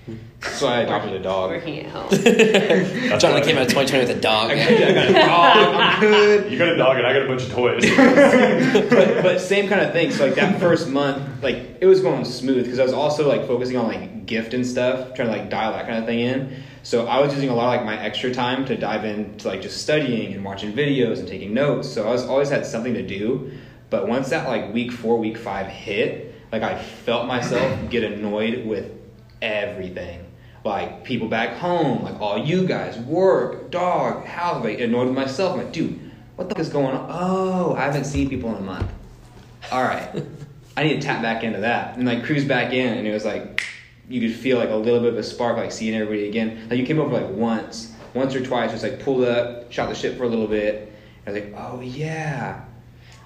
[0.08, 1.52] That's why I adopted a dog.
[1.52, 2.10] Working at home.
[3.20, 4.52] John came out of 2020 with a dog.
[4.52, 5.76] I got a dog.
[5.76, 6.52] I'm good.
[6.52, 7.86] You got a dog and I got a bunch of toys.
[8.90, 10.12] but, but same kind of thing.
[10.12, 13.46] So like that first month, like it was going smooth because I was also like
[13.46, 16.64] focusing on like gift and stuff, trying to like dial that kind of thing in.
[16.84, 19.62] So I was using a lot of like my extra time to dive into like
[19.62, 21.88] just studying and watching videos and taking notes.
[21.88, 23.52] So I was always had something to do.
[23.92, 28.66] But once that like week four, week five hit, like I felt myself get annoyed
[28.66, 29.01] with
[29.42, 30.26] everything.
[30.64, 35.54] Like people back home, like all you guys, work, dog, house, like annoyed with myself.
[35.54, 36.00] I'm like, dude,
[36.36, 37.08] what the fuck is going on?
[37.10, 38.92] Oh, I haven't seen people in a month.
[39.72, 40.24] All right,
[40.78, 43.26] I need to tap back into that and like cruise back in, and it was
[43.26, 43.66] like
[44.08, 46.68] you could feel like a little bit of a spark, like seeing everybody again.
[46.70, 49.96] Like you came over like once, once or twice, just like pulled up, shot the
[49.96, 50.94] shit for a little bit.
[51.26, 52.66] And I was like, oh yeah,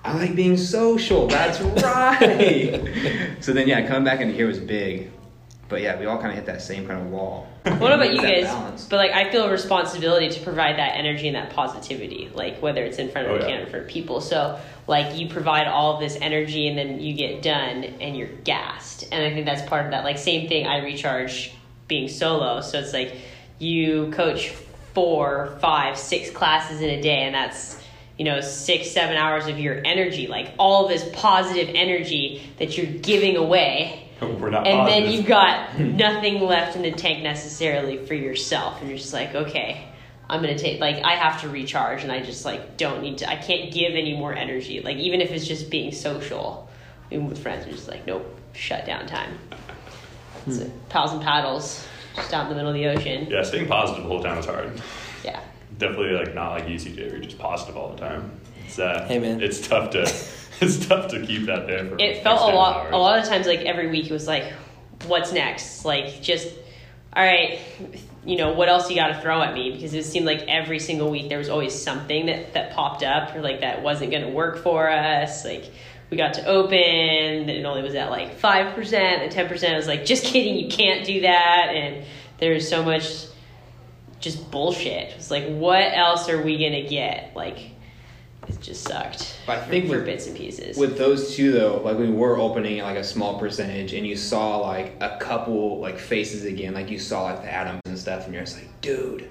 [0.03, 1.27] I like being social.
[1.27, 3.37] That's right.
[3.39, 5.11] so then, yeah, coming back into here was big.
[5.67, 7.47] But yeah, we all kind of hit that same kind of wall.
[7.65, 8.43] What about you guys?
[8.43, 8.85] balance.
[8.87, 12.83] But like, I feel a responsibility to provide that energy and that positivity, like whether
[12.83, 13.47] it's in front of Oh, a yeah.
[13.57, 14.21] camera, for people.
[14.21, 18.27] So like, you provide all of this energy, and then you get done, and you're
[18.43, 19.07] gassed.
[19.11, 20.03] And I think that's part of that.
[20.03, 20.67] Like, same thing.
[20.67, 21.51] I recharge
[21.87, 23.15] being solo, so it's like
[23.57, 24.49] you coach
[24.93, 27.81] four, five, six classes in a day, and that's
[28.19, 32.85] you know six, seven hours of your energy, like all this positive energy that you're
[32.85, 38.13] giving away We're not and then you've got nothing left in the tank necessarily for
[38.13, 39.87] yourself and you're just like okay
[40.29, 43.29] i'm gonna take like i have to recharge and i just like don't need to
[43.29, 46.69] i can't give any more energy like even if it's just being social.
[47.11, 49.37] Even with friends you're just like nope shut down time.
[50.45, 50.49] Hmm.
[50.49, 53.27] It's a pals and paddles just out in the middle of the ocean.
[53.29, 54.81] Yeah, staying positive the whole time is hard.
[55.23, 55.39] yeah
[55.77, 58.31] Definitely like not like you CJ where you're just positive all the time.
[58.65, 59.41] It's uh, Hey, man.
[59.41, 60.01] it's tough to
[60.61, 61.97] it's tough to keep that there for.
[61.99, 62.93] it felt a lot hours.
[62.93, 64.53] a lot of times like every week it was like
[65.07, 66.47] what's next like just
[67.15, 67.59] all right
[68.25, 70.79] you know what else you got to throw at me because it seemed like every
[70.79, 74.23] single week there was always something that that popped up or like that wasn't going
[74.23, 75.65] to work for us like
[76.09, 79.87] we got to open and it only was at like 5% and 10% i was
[79.87, 82.05] like just kidding you can't do that and
[82.37, 83.25] there's so much
[84.25, 85.13] just bullshit.
[85.13, 87.31] It's like what else are we to get?
[87.35, 87.71] Like
[88.47, 90.77] it just sucked I think for with- bits and pieces.
[90.77, 94.57] With those two though, like we were opening like a small percentage, and you saw
[94.57, 98.33] like a couple like faces again, like you saw like the Adams and stuff, and
[98.33, 99.29] you're just like, dude,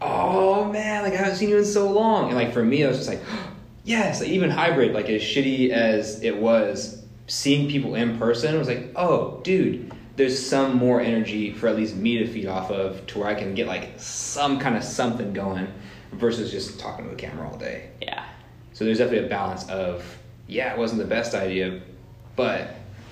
[0.00, 2.28] oh man, like I haven't seen you in so long.
[2.28, 3.20] And like for me, I was just like,
[3.84, 8.68] yes, like, even hybrid, like as shitty as it was, seeing people in person was
[8.68, 13.06] like, oh, dude, there's some more energy for at least me to feed off of,
[13.06, 15.66] to where I can get like some kind of something going,
[16.12, 17.88] versus just talking to the camera all day.
[18.02, 18.26] yeah
[18.74, 20.04] So there's definitely a balance of,
[20.46, 21.80] yeah, it wasn't the best idea,
[22.36, 22.60] but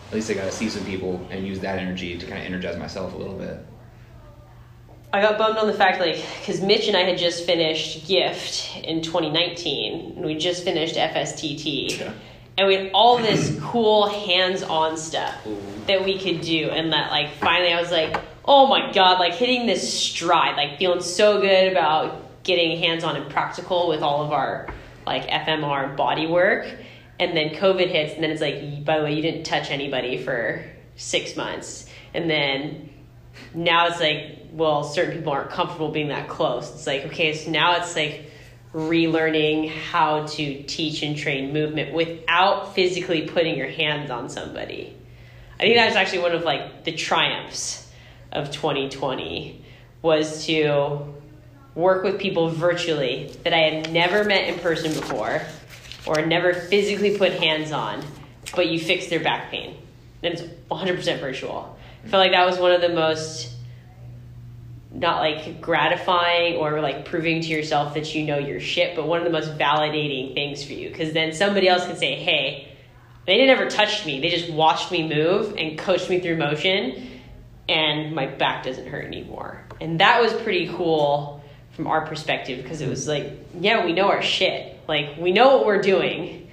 [0.08, 2.44] at least I got to see some people and use that energy to kind of
[2.44, 3.56] energize myself a little bit.
[5.10, 8.76] I got bummed on the fact, like, because Mitch and I had just finished Gift
[8.84, 12.12] in 2019, and we just finished FSTT, Yeah.
[12.58, 15.34] and we had all this cool hands-on stuff
[15.88, 19.34] that we could do, and that, like, finally I was like, oh my god, like
[19.34, 24.32] hitting this stride, like feeling so good about getting hands-on and practical with all of
[24.32, 24.72] our
[25.06, 26.66] like FMR body work,
[27.18, 30.18] and then COVID hits, and then it's like, by the way, you didn't touch anybody
[30.22, 30.64] for
[30.96, 32.90] six months, and then
[33.54, 36.70] now it's like, well, certain people aren't comfortable being that close.
[36.70, 38.30] It's like, okay, so now it's like
[38.74, 44.94] relearning how to teach and train movement without physically putting your hands on somebody.
[45.58, 47.90] I think that was actually one of like the triumphs
[48.30, 49.64] of 2020
[50.02, 51.14] was to
[51.74, 55.42] work with people virtually that I had never met in person before
[56.06, 58.04] or never physically put hands on,
[58.54, 59.76] but you fix their back pain.
[60.22, 61.76] And it's 100% virtual.
[62.04, 63.54] I felt like that was one of the most
[64.90, 69.18] not like gratifying or like proving to yourself that you know your shit, but one
[69.18, 70.88] of the most validating things for you.
[70.88, 72.68] Because then somebody else can say, hey,
[73.28, 74.20] they didn't ever touch me.
[74.20, 77.20] They just watched me move and coached me through motion,
[77.68, 79.62] and my back doesn't hurt anymore.
[79.82, 84.08] And that was pretty cool from our perspective because it was like, yeah, we know
[84.08, 84.80] our shit.
[84.88, 86.48] Like, we know what we're doing.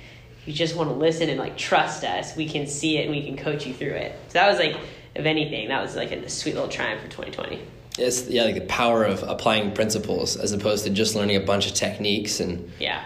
[0.45, 2.35] You just want to listen and like trust us.
[2.35, 4.13] We can see it and we can coach you through it.
[4.27, 4.77] So that was like,
[5.15, 7.61] if anything, that was like a sweet little triumph for 2020.
[7.97, 11.67] It's yeah, like the power of applying principles as opposed to just learning a bunch
[11.67, 13.05] of techniques and Yeah.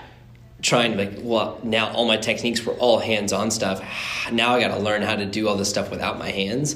[0.61, 3.81] Trying to like, well, now all my techniques were all hands-on stuff.
[4.31, 6.75] Now I got to learn how to do all this stuff without my hands.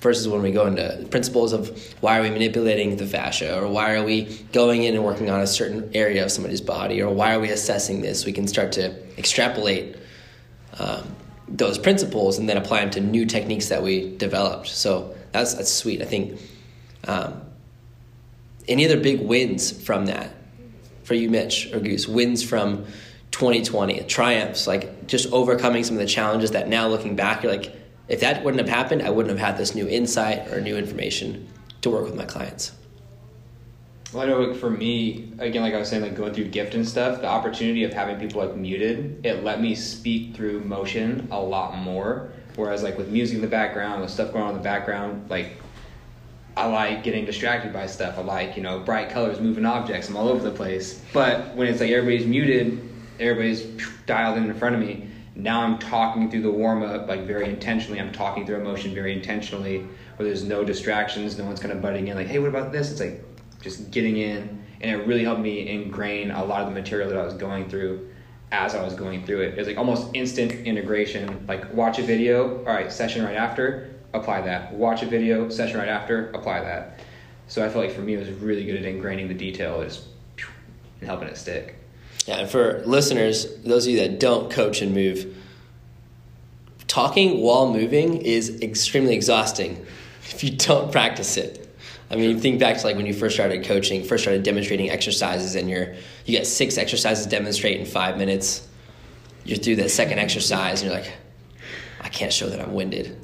[0.00, 3.94] Versus when we go into principles of why are we manipulating the fascia, or why
[3.94, 7.34] are we going in and working on a certain area of somebody's body, or why
[7.34, 8.24] are we assessing this?
[8.24, 9.96] We can start to extrapolate
[10.78, 11.02] um,
[11.48, 14.68] those principles and then apply them to new techniques that we developed.
[14.68, 16.00] So that's that's sweet.
[16.00, 16.40] I think.
[17.08, 17.42] Um,
[18.68, 20.30] any other big wins from that
[21.02, 22.06] for you, Mitch or Goose?
[22.06, 22.84] Wins from
[23.30, 27.74] 2020, triumphs, like just overcoming some of the challenges that now looking back, you're like,
[28.08, 31.46] if that wouldn't have happened, I wouldn't have had this new insight or new information
[31.82, 32.72] to work with my clients.
[34.12, 36.74] Well, I know like, for me, again, like I was saying, like going through gift
[36.74, 41.28] and stuff, the opportunity of having people like muted, it let me speak through motion
[41.30, 42.30] a lot more.
[42.56, 45.52] Whereas like with music in the background, with stuff going on in the background, like
[46.56, 48.18] I like getting distracted by stuff.
[48.18, 50.08] I like, you know, bright colors, moving objects.
[50.08, 51.00] I'm all over the place.
[51.12, 52.87] But when it's like everybody's muted,
[53.20, 53.62] everybody's
[54.06, 55.08] dialed in in front of me.
[55.34, 58.00] Now I'm talking through the warm up like very intentionally.
[58.00, 61.38] I'm talking through emotion very intentionally, where there's no distractions.
[61.38, 62.90] No one's kind of butting in like, hey, what about this?
[62.90, 63.22] It's like
[63.60, 67.18] just getting in and it really helped me ingrain a lot of the material that
[67.18, 68.08] I was going through
[68.52, 69.54] as I was going through it.
[69.54, 71.44] It was like almost instant integration.
[71.46, 74.72] Like watch a video, all right, session right after, apply that.
[74.72, 77.00] Watch a video, session right after, apply that.
[77.48, 79.98] So I felt like for me it was really good at ingraining the detail, and
[81.02, 81.77] helping it stick.
[82.28, 85.34] Yeah, and for listeners, those of you that don't coach and move,
[86.86, 89.86] talking while moving is extremely exhausting
[90.24, 91.74] if you don't practice it.
[92.10, 95.54] I mean, think back to like when you first started coaching, first started demonstrating exercises,
[95.54, 95.94] and you're
[96.26, 98.68] you get six exercises to demonstrate in five minutes.
[99.46, 101.10] You're through that second exercise, and you're like,
[102.02, 103.16] I can't show that I'm winded.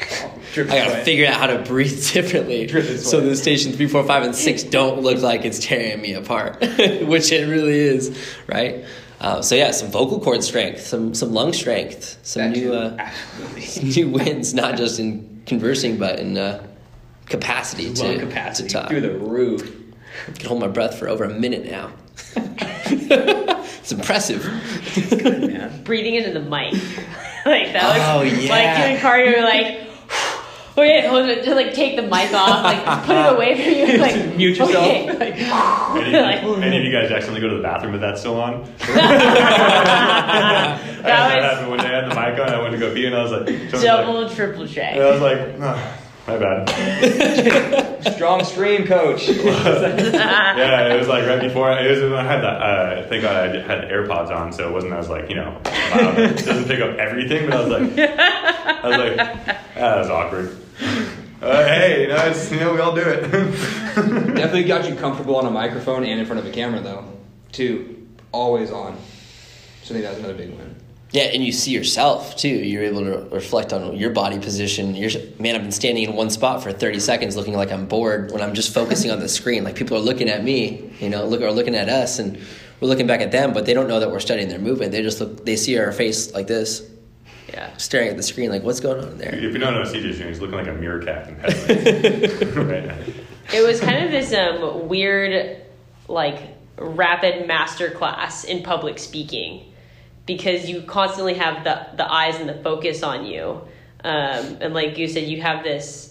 [0.56, 2.66] I gotta figure out how to breathe differently,
[2.98, 6.60] so the station three, four, five, and six don't look like it's tearing me apart,
[7.02, 8.84] which it really is, right?
[9.20, 13.10] Uh, so yeah, some vocal cord strength, some some lung strength, some That new uh,
[13.82, 16.66] new wins, not just in conversing, but in uh,
[17.26, 18.88] capacity to Lung capacity to talk.
[18.88, 19.76] through the roof.
[20.28, 21.92] I can hold my breath for over a minute now.
[22.36, 24.44] it's impressive.
[25.22, 25.82] Man.
[25.84, 26.72] breathing into the mic.
[27.46, 28.88] like that was Oh, like yeah.
[28.88, 29.89] doing cardio like
[30.82, 33.98] okay, hold it, just like take the mic off, like put it away from you,
[33.98, 34.70] like Mute yourself.
[34.76, 35.08] okay.
[35.10, 38.62] Any, Like- any of you guys accidentally go to the bathroom with that still on?
[38.80, 39.00] I had
[41.02, 41.86] that That happen one day.
[41.86, 42.50] I had the mic on.
[42.54, 43.46] I went to go pee, and I was like,
[43.82, 48.14] double, like triple and I was like, "Ah, my bad.
[48.14, 49.28] Strong stream, coach.
[49.28, 51.70] yeah, it was like right before.
[51.72, 52.62] It was when I had that.
[52.62, 56.18] Uh, thank God I had AirPods on, so it wasn't as like you know loud.
[56.18, 60.10] It doesn't pick up everything, but I was like, I was like, ah, that was
[60.10, 60.56] awkward.
[60.80, 63.22] Uh, hey, you know, it's, you know, we all do it.
[63.94, 67.04] Definitely got you comfortable on a microphone and in front of a camera, though.
[67.52, 68.06] Too.
[68.32, 68.96] Always on.
[69.82, 70.76] So I think that's another big win.
[71.12, 72.48] Yeah, and you see yourself too.
[72.48, 74.94] You're able to reflect on your body position.
[74.94, 78.30] You're man, I've been standing in one spot for 30 seconds, looking like I'm bored
[78.30, 79.64] when I'm just focusing on the screen.
[79.64, 82.38] Like people are looking at me, you know, look are looking at us, and
[82.80, 84.92] we're looking back at them, but they don't know that we're studying their movement.
[84.92, 86.88] They just look, they see our face like this,
[87.52, 87.76] Yeah.
[87.76, 89.34] staring at the screen, like what's going on there.
[89.34, 92.86] if you don't know what CJ's doing, he's looking like a meerkat in headlights right
[92.86, 92.96] now.
[93.52, 95.62] It was kind of this um, weird,
[96.06, 99.72] like, rapid master class in public speaking
[100.26, 103.60] because you constantly have the, the eyes and the focus on you.
[104.02, 106.09] Um, and like you said, you have this,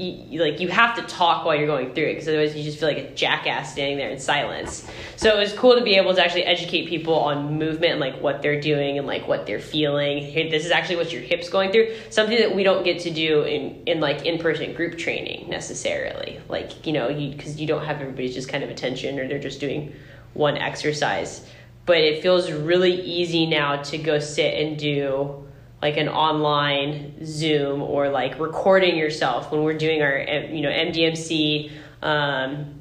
[0.00, 2.62] you, you- like, you have to talk while you're going through it because otherwise you
[2.62, 4.86] just feel like a jackass standing there in silence.
[5.16, 8.20] So it was cool to be able to actually educate people on movement and like
[8.20, 10.32] what they're doing and like what they're feeling.
[10.50, 11.94] This is actually what your hips going through.
[12.08, 16.40] Something that we don't get to do in in like in person group training necessarily.
[16.48, 19.38] Like you know, you because you don't have everybody's just kind of attention or they're
[19.38, 19.92] just doing
[20.32, 21.46] one exercise.
[21.84, 25.44] But it feels really easy now to go sit and do
[25.82, 31.72] like an online Zoom or like recording yourself when we're doing our you know MDMC.
[32.02, 32.80] Um,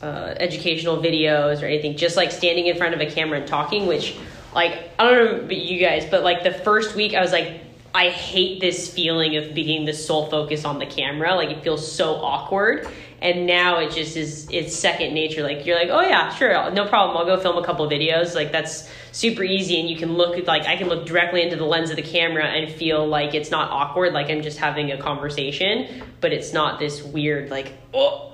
[0.00, 3.86] uh, educational videos or anything, just like standing in front of a camera and talking,
[3.86, 4.16] which,
[4.54, 7.60] like, I don't know about you guys, but like the first week, I was like,
[7.94, 11.34] I hate this feeling of being the sole focus on the camera.
[11.34, 12.86] Like, it feels so awkward.
[13.20, 15.42] And now it just is, it's second nature.
[15.42, 17.16] Like, you're like, oh yeah, sure, no problem.
[17.16, 18.36] I'll go film a couple videos.
[18.36, 19.80] Like, that's super easy.
[19.80, 22.44] And you can look, like, I can look directly into the lens of the camera
[22.44, 24.12] and feel like it's not awkward.
[24.12, 28.28] Like, I'm just having a conversation, but it's not this weird, like, oh,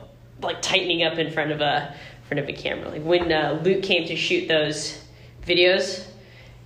[0.45, 2.91] like tightening up in front of a in front of a camera.
[2.91, 5.03] Like when uh, Luke came to shoot those
[5.47, 6.07] videos,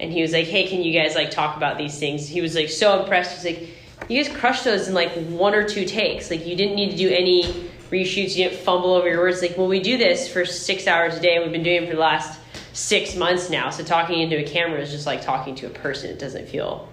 [0.01, 2.55] and he was like, "Hey, can you guys like talk about these things?" He was
[2.55, 3.42] like so impressed.
[3.42, 3.68] He's like,
[4.09, 6.31] "You guys crushed those in like one or two takes.
[6.31, 8.37] Like you didn't need to do any reshoots.
[8.37, 9.40] You didn't fumble over your words.
[9.40, 11.94] Like, well, we do this for six hours a day, we've been doing it for
[11.94, 12.38] the last
[12.79, 13.71] six months now.
[13.71, 16.11] So talking into a camera is just like talking to a person.
[16.11, 16.88] It doesn't feel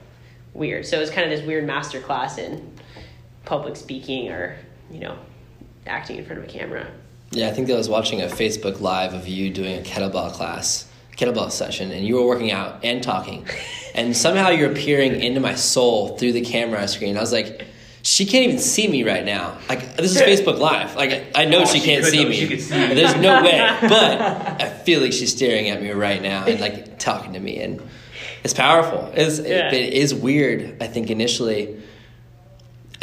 [0.53, 0.85] weird.
[0.85, 2.73] So it's kind of this weird master class in
[3.45, 4.57] public speaking or
[4.89, 5.15] you know
[5.85, 6.87] acting in front of a camera.
[7.31, 10.89] Yeah, I think I was watching a Facebook Live of you doing a kettlebell class,
[11.17, 13.47] kettlebell session, and you were working out and talking.
[13.95, 17.15] And somehow you're peering into my soul through the camera screen.
[17.15, 17.65] I was like,
[18.05, 19.57] she can't even see me right now.
[19.67, 20.95] Like this is Facebook Live.
[20.95, 22.29] Like I know Oh, she she can't could, see though.
[22.29, 22.35] me.
[22.35, 22.95] She could see you.
[22.95, 23.77] There's no way.
[23.81, 24.21] But
[24.61, 27.81] I feel like she's staring at me right now and like talking to me, and
[28.43, 29.11] it's powerful.
[29.15, 29.67] It's, Yeah.
[29.69, 30.77] it, it is weird.
[30.81, 31.81] I think initially,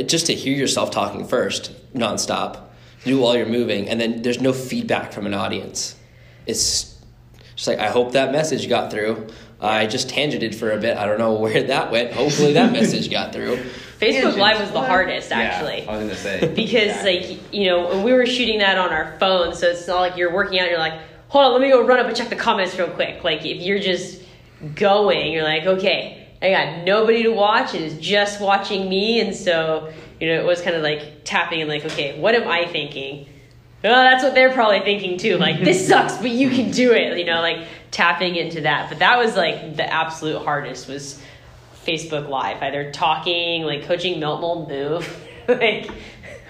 [0.07, 2.61] just to hear yourself talking first, nonstop,
[3.05, 5.97] do while you're moving, and then there's no feedback from an audience.
[6.47, 6.97] It's
[7.57, 9.27] just like I hope that message got through.
[9.61, 10.97] I just tangented for a bit.
[10.97, 12.13] I don't know where that went.
[12.13, 13.59] Hopefully that message got through.
[14.03, 15.87] Facebook Live was the hardest Yeah, actually.
[15.87, 19.17] I was gonna say because like you know when we were shooting that on our
[19.19, 21.87] phone so it's not like you're working out you're like hold on let me go
[21.87, 24.23] run up and check the comments real quick like if you're just
[24.75, 29.35] going you're like okay i got nobody to watch it is just watching me and
[29.35, 32.65] so you know it was kind of like tapping and like okay what am i
[32.67, 33.27] thinking
[33.83, 35.39] well, that's what they're probably thinking too.
[35.39, 37.19] Like, this sucks, but you can do it.
[37.19, 38.89] You know, like tapping into that.
[38.89, 41.21] But that was like the absolute hardest was
[41.85, 45.91] Facebook Live, either talking, like coaching Melt Mold Move, like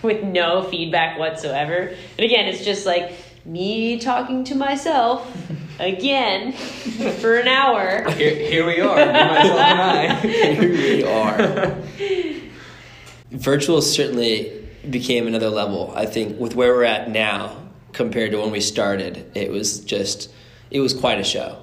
[0.02, 1.94] with no feedback whatsoever.
[2.18, 3.12] And again, it's just like
[3.44, 5.34] me talking to myself
[5.78, 8.10] again for an hour.
[8.12, 10.14] Here, here we are, myself, and I.
[10.16, 11.76] Here we are.
[13.30, 15.92] Virtual certainly became another level.
[15.96, 17.56] I think with where we're at now
[17.92, 20.30] compared to when we started, it was just
[20.70, 21.62] it was quite a show.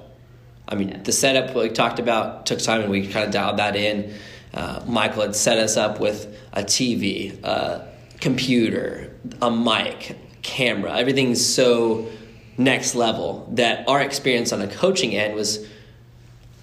[0.70, 0.98] I mean, Yeah.
[1.02, 4.14] the setup we talked about took time, and we kind of dialed that in.
[4.54, 7.82] Uh, Michael had set us up with a TV, a
[8.20, 9.10] computer,
[9.42, 10.96] a mic, camera.
[10.96, 12.06] Everything's so
[12.56, 15.66] next level that our experience on a coaching end was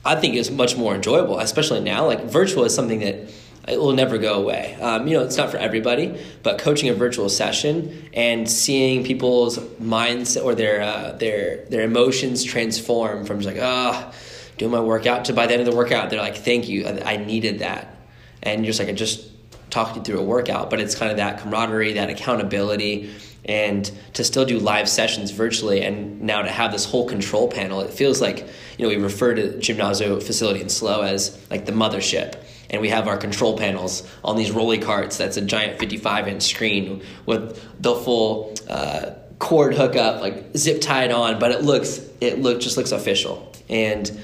[0.06, 2.06] I think is much more enjoyable, especially now.
[2.06, 3.30] Like virtual is something that
[3.68, 4.76] it will never go away.
[4.76, 9.60] Um, you know, it's not for everybody, but coaching a virtual session and seeing people's
[9.80, 14.12] minds or their uh, their their emotions transform from just like ah,
[14.58, 17.14] doing my workout to by the end of the workout they're like thank you, I,
[17.14, 17.96] I needed that,
[18.42, 19.32] and you're just like I just
[19.70, 23.14] talked you through a workout, but it's kind of that camaraderie, that accountability,
[23.46, 27.82] and to still do live sessions virtually, and now to have this whole control panel,
[27.82, 28.48] it feels like
[28.78, 32.90] you know we refer to Gymnazo facility in SLO as like the mothership, and we
[32.90, 35.18] have our control panels on these rolly carts.
[35.18, 41.12] That's a giant 55 inch screen with the full uh, cord hookup, like zip tied
[41.12, 44.20] on, but it looks it look just looks official, and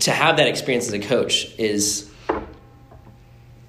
[0.00, 2.10] to have that experience as a coach is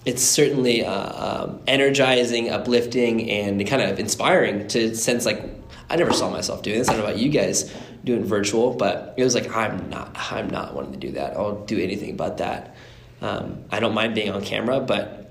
[0.06, 5.44] it's certainly uh, um, energizing, uplifting, and kind of inspiring to sense like
[5.90, 6.90] I never saw myself doing this.
[6.90, 10.50] I don't know about you guys doing virtual, but it was like I'm not I'm
[10.50, 11.36] not wanting to do that.
[11.36, 12.76] I'll do anything but that.
[13.22, 15.28] Um, I don't mind being on camera, but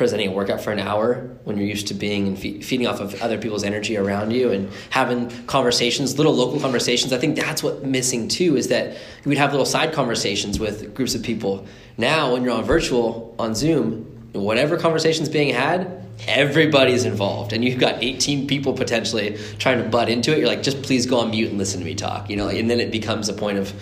[0.00, 3.00] presenting a workout for an hour when you're used to being and fe- feeding off
[3.00, 7.12] of other people's energy around you and having conversations, little local conversations.
[7.12, 8.96] I think that's what missing too is that
[9.26, 11.66] we'd have little side conversations with groups of people.
[11.98, 17.78] Now, when you're on virtual on Zoom, whatever conversation's being had, everybody's involved, and you've
[17.78, 20.38] got 18 people potentially trying to butt into it.
[20.38, 22.48] You're like, just please go on mute and listen to me talk, you know.
[22.48, 23.72] And then it becomes a point of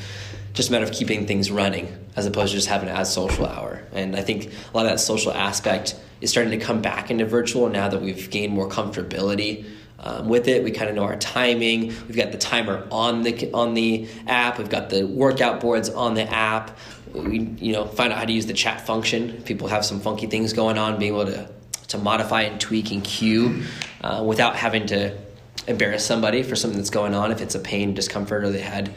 [0.58, 1.86] just a matter of keeping things running
[2.16, 3.80] as opposed to just having as social hour.
[3.92, 7.24] And I think a lot of that social aspect is starting to come back into
[7.26, 9.66] virtual now that we've gained more comfortability
[10.00, 10.64] um, with it.
[10.64, 11.94] We kind of know our timing.
[12.08, 14.58] We've got the timer on the on the app.
[14.58, 16.76] We've got the workout boards on the app.
[17.12, 19.40] We you know find out how to use the chat function.
[19.42, 21.48] People have some funky things going on, being able to
[21.88, 23.62] to modify and tweak and cue
[24.00, 25.16] uh, without having to
[25.68, 28.92] embarrass somebody for something that's going on if it's a pain, discomfort, or they had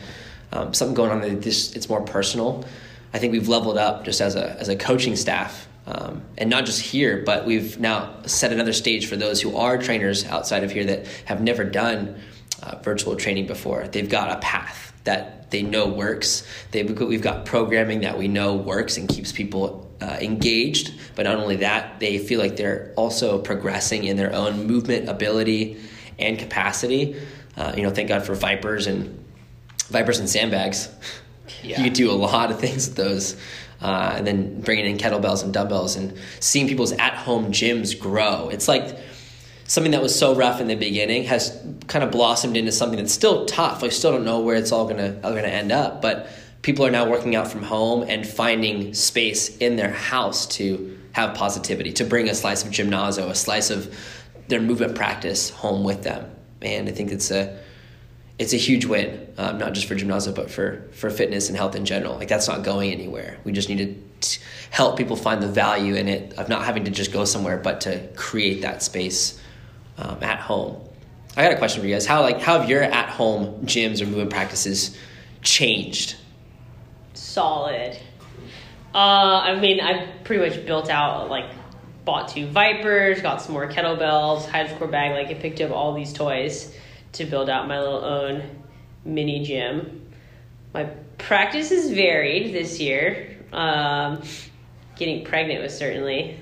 [0.51, 2.65] um, something going on that this it's more personal.
[3.13, 6.65] I think we've leveled up just as a as a coaching staff, um, and not
[6.65, 10.71] just here, but we've now set another stage for those who are trainers outside of
[10.71, 12.19] here that have never done
[12.63, 13.87] uh, virtual training before.
[13.87, 16.47] They've got a path that they know works.
[16.71, 20.93] They've we've got programming that we know works and keeps people uh, engaged.
[21.15, 25.81] But not only that, they feel like they're also progressing in their own movement ability
[26.17, 27.15] and capacity.
[27.57, 29.20] Uh, you know, thank God for Vipers and
[29.91, 30.89] Vipers and sandbags.
[31.63, 31.77] Yeah.
[31.77, 33.35] You could do a lot of things with those.
[33.81, 38.49] Uh, and then bringing in kettlebells and dumbbells and seeing people's at home gyms grow.
[38.49, 38.97] It's like
[39.65, 43.13] something that was so rough in the beginning has kind of blossomed into something that's
[43.13, 43.83] still tough.
[43.83, 46.29] I still don't know where it's all gonna all gonna end up, but
[46.61, 51.35] people are now working out from home and finding space in their house to have
[51.35, 53.97] positivity, to bring a slice of gymnazo, a slice of
[54.47, 56.29] their movement practice home with them.
[56.61, 57.59] And I think it's a
[58.41, 61.75] it's a huge win, um, not just for Gymnazo, but for for fitness and health
[61.75, 62.15] in general.
[62.15, 63.37] Like that's not going anywhere.
[63.43, 64.39] We just need to
[64.71, 67.81] help people find the value in it of not having to just go somewhere, but
[67.81, 69.39] to create that space
[69.99, 70.81] um, at home.
[71.37, 72.07] I got a question for you guys.
[72.07, 74.97] How like how have your at home gyms or movement practices
[75.43, 76.15] changed?
[77.13, 77.97] solid.
[78.93, 81.45] Uh, I mean, I pretty much built out like
[82.05, 85.11] bought two Vipers, got some more kettlebells, hydrocore bag.
[85.11, 86.75] Like I picked up all these toys
[87.13, 88.63] to build out my little own
[89.03, 90.07] mini gym.
[90.73, 90.85] My
[91.17, 93.37] practice is varied this year.
[93.51, 94.21] Um,
[94.95, 96.39] getting pregnant was certainly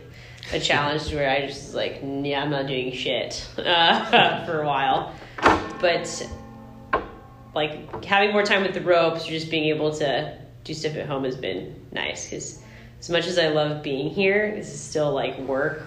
[0.54, 4.68] a challenge where I just was like, yeah, I'm not doing shit uh, for a
[4.68, 5.16] while.
[5.82, 6.30] But
[7.56, 11.08] like having more time with the ropes or just being able to do stuff at
[11.08, 12.62] home has been nice because
[13.00, 15.84] as much as I love being here, this is still like work.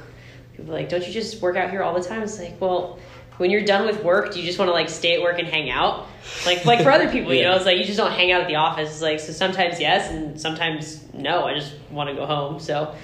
[0.56, 2.22] People are like, don't you just work out here all the time?
[2.22, 2.98] It's like, well,
[3.42, 5.48] when you're done with work, do you just want to like stay at work and
[5.48, 6.06] hang out?
[6.46, 8.46] Like like for other people, you know, it's like you just don't hang out at
[8.46, 8.88] the office.
[8.88, 11.44] It's like so sometimes yes and sometimes no.
[11.46, 12.60] I just want to go home.
[12.60, 12.94] So,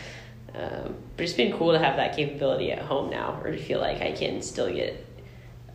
[0.55, 3.81] um, but it's been cool to have that capability at home now, or to feel
[3.81, 5.05] like I can still get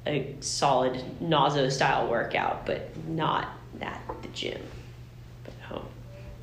[0.08, 3.50] a solid Nazo style workout, but not
[3.82, 4.62] at the gym,
[5.44, 5.88] but home.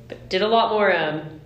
[0.07, 1.41] But did a lot more, um,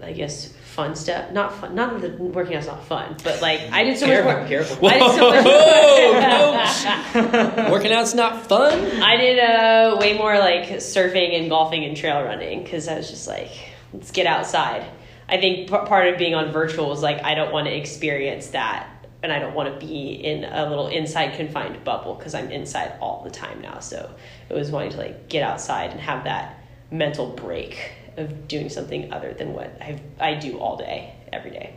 [0.00, 1.32] I guess, fun stuff.
[1.32, 1.74] Not fun.
[1.74, 4.46] Not that the working out's not fun, but like I did so much Careful, more.
[4.46, 4.88] careful.
[4.88, 5.44] I did so much.
[7.56, 9.02] Whoa, Working out's not fun.
[9.02, 13.10] I did uh, way more like surfing and golfing and trail running because I was
[13.10, 13.50] just like,
[13.92, 14.84] let's get outside.
[15.28, 18.48] I think p- part of being on virtual was like I don't want to experience
[18.48, 18.88] that,
[19.22, 22.92] and I don't want to be in a little inside confined bubble because I'm inside
[23.00, 23.80] all the time now.
[23.80, 24.14] So
[24.48, 26.60] it was wanting to like get outside and have that
[26.90, 31.76] mental break of doing something other than what I I do all day, every day.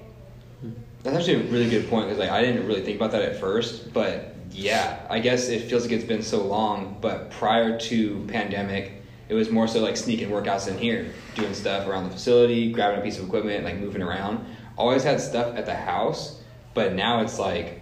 [1.04, 3.40] That's actually a really good point because like I didn't really think about that at
[3.40, 6.98] first, but yeah, I guess it feels like it's been so long.
[7.00, 8.94] But prior to pandemic,
[9.30, 13.00] it was more so like sneaking workouts in here, doing stuff around the facility, grabbing
[13.00, 14.46] a piece of equipment, like moving around.
[14.78, 16.42] Always had stuff at the house,
[16.74, 17.82] but now it's like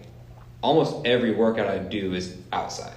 [0.61, 2.96] almost every workout I do is outside,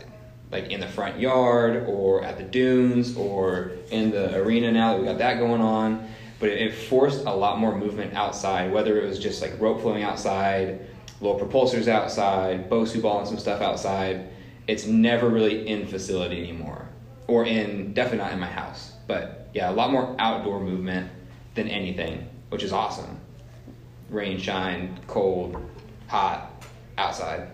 [0.52, 4.72] like in the front yard or at the dunes or in the arena.
[4.72, 8.72] Now that we got that going on, but it, forced a lot more movement outside.
[8.72, 10.80] Whether it was just like rope flowing outside,
[11.20, 14.28] little propulsors outside, Bosu ball and some stuff outside.
[14.66, 16.88] It's never really in facility anymore,
[17.26, 18.92] or in definitely not in my house.
[19.06, 21.10] But yeah, a lot more outdoor movement
[21.54, 23.18] than anything, which is awesome.
[24.08, 25.60] Rain, shine, cold,
[26.08, 26.64] hot,
[26.98, 27.48] outside,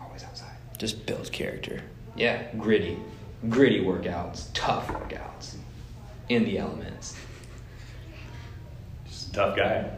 [0.00, 0.56] always outside.
[0.78, 1.82] Just build character.
[2.14, 2.98] Yeah, gritty,
[3.48, 5.56] gritty workouts, tough workouts,
[6.28, 7.16] in the elements.
[9.06, 9.90] Just a tough guy.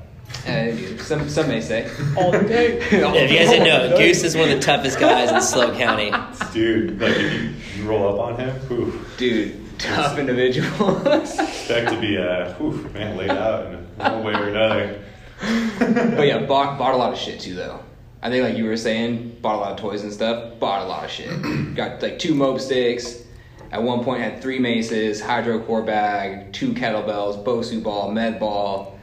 [0.46, 1.90] Uh, some some may say.
[2.16, 2.78] All the day.
[2.90, 2.92] If
[3.30, 6.10] you guys didn't know, Goose is one of the toughest guys in SLO County.
[6.52, 7.32] Dude, like if
[7.76, 11.06] you, you roll up on him, whew, Dude, tough individual.
[11.06, 15.02] expect to be uh, whew, man laid out in one way or another.
[16.16, 17.83] but yeah, bought bought a lot of shit too though.
[18.24, 20.58] I think like you were saying, bought a lot of toys and stuff.
[20.58, 21.30] Bought a lot of shit.
[21.76, 23.22] Got like two mob sticks.
[23.70, 28.98] At one point had three maces, hydro core bag, two kettlebells, Bosu ball, med ball,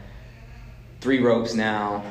[1.01, 2.03] three ropes now.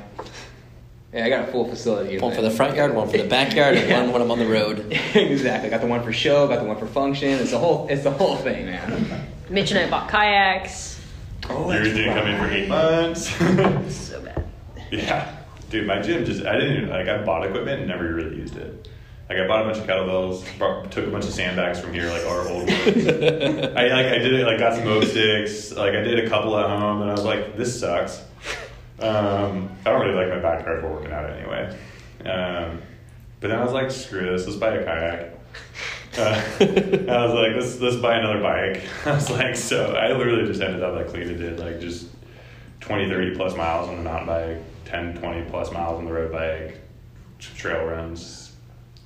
[1.13, 2.19] Yeah, I got a full facility.
[2.19, 2.37] One it.
[2.37, 4.93] for the front yard, one for the backyard, and one when I'm on the road.
[5.15, 5.69] exactly.
[5.69, 7.31] Got the one for show, got the one for function.
[7.31, 9.27] It's the whole it's the whole thing, man.
[9.49, 11.01] Mitch and I bought kayaks.
[11.49, 13.35] Oh, Yours didn't come in for eight months.
[14.07, 14.49] So bad.
[14.93, 15.40] yeah,
[15.71, 18.57] dude, my gym just I didn't even, like I bought equipment and never really used
[18.57, 18.89] it.
[19.29, 22.11] Like I bought a bunch of kettlebells, brought, took a bunch of sandbags from here,
[22.11, 22.69] like our old.
[22.69, 22.71] Ones.
[22.77, 26.59] I like I did it like got some mob sticks, like I did a couple
[26.59, 28.23] at home, and I was like, this sucks.
[28.99, 31.75] Um, I don't really like my backyard for working out anyway.
[32.21, 32.83] Um,
[33.41, 35.33] but then I was like, screw this, let's buy a kayak.
[36.19, 38.83] Uh, I was like, let's let's buy another bike.
[39.07, 42.09] I was like, so I literally just ended up like Cleva did, like just
[42.81, 44.59] 20, 30 plus miles on the mountain bike,
[44.91, 46.81] 10, 20 plus miles on the road bike,
[47.39, 48.53] trail runs,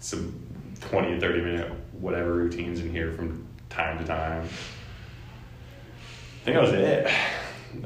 [0.01, 0.35] some
[0.81, 4.43] 20, 30 minute whatever routines in here from time to time.
[4.43, 7.07] I think that was it.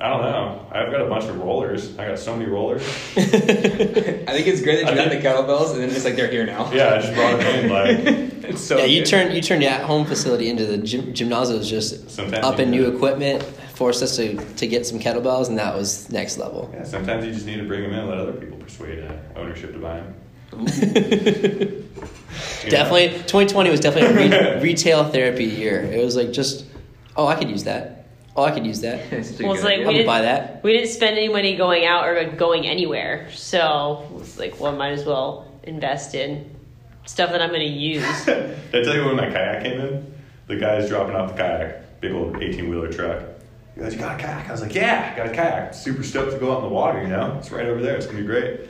[0.00, 0.66] I don't know.
[0.70, 1.98] I've got a bunch of rollers.
[1.98, 2.82] I got so many rollers.
[3.16, 6.44] I think it's great that you got the kettlebells and then just like they're here
[6.44, 6.70] now.
[6.72, 7.70] Yeah, I just brought them in.
[7.70, 7.98] Like,
[8.50, 9.08] it's so yeah, you good.
[9.08, 12.70] turned you turned your at home facility into the gym, gymnasium just Sometimes up in
[12.70, 13.42] new equipment,
[13.78, 16.68] forced us to, to get some kettlebells, and that was next level.
[16.74, 19.12] yeah, sometimes you just need to bring them in and let other people persuade uh,
[19.36, 20.14] ownership to buy them.
[22.68, 25.80] Definitely, 2020 was definitely a re- retail therapy year.
[25.82, 26.66] It was like just,
[27.16, 28.06] oh, I could use that.
[28.36, 29.12] Oh, I could use that.
[29.12, 29.86] It's a Well, it's like idea.
[29.88, 30.62] I we buy didn't, that.
[30.64, 33.28] we didn't spend any money going out or going anywhere.
[33.32, 36.54] So it's like, well, might as well invest in
[37.06, 38.24] stuff that I'm going to use.
[38.26, 40.14] Did I tell you when my kayak came in?
[40.48, 43.22] The guy's dropping off the kayak, big old 18 wheeler truck.
[43.78, 44.48] He goes, You got a kayak?
[44.48, 45.72] I was like, Yeah, I got a kayak.
[45.72, 47.36] Super stoked to go out in the water, you know?
[47.38, 47.94] It's right over there.
[47.94, 48.68] It's going to be great.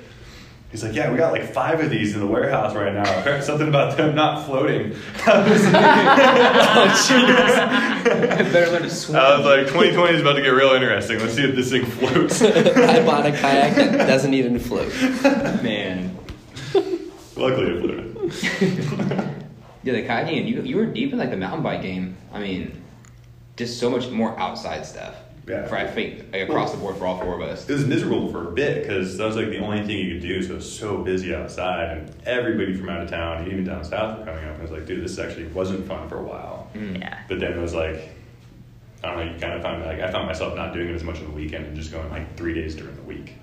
[0.70, 3.40] He's like, Yeah, we got like five of these in the warehouse right now.
[3.40, 4.94] Something about them not floating.
[5.26, 6.94] I was like, oh,
[8.32, 9.16] I better learn to swim.
[9.16, 11.20] I was like 2020 is about to get real interesting.
[11.20, 12.42] Let's see if this thing floats.
[12.42, 14.92] I bought a kayak that doesn't even float.
[15.62, 16.18] man.
[17.34, 19.34] Luckily, it floated.
[19.84, 22.16] Yeah, the kayaking, you you were deep in like the mountain bike game.
[22.32, 22.82] I mean,
[23.59, 25.16] just so much more outside stuff.
[25.46, 25.66] Yeah.
[25.66, 27.68] For I think like, across the board for all four of us.
[27.68, 30.22] It was miserable for a bit because that was like the only thing you could
[30.22, 30.42] do.
[30.42, 34.18] So it was so busy outside, and everybody from out of town, even down south,
[34.18, 34.52] were coming up.
[34.52, 36.70] And I was like, dude, this actually wasn't fun for a while.
[36.74, 37.00] Mm.
[37.00, 37.18] Yeah.
[37.28, 38.11] But then it was like,
[39.02, 39.32] I don't know.
[39.32, 41.32] You kind of found like I found myself not doing it as much on the
[41.32, 43.34] weekend and just going like three days during the week.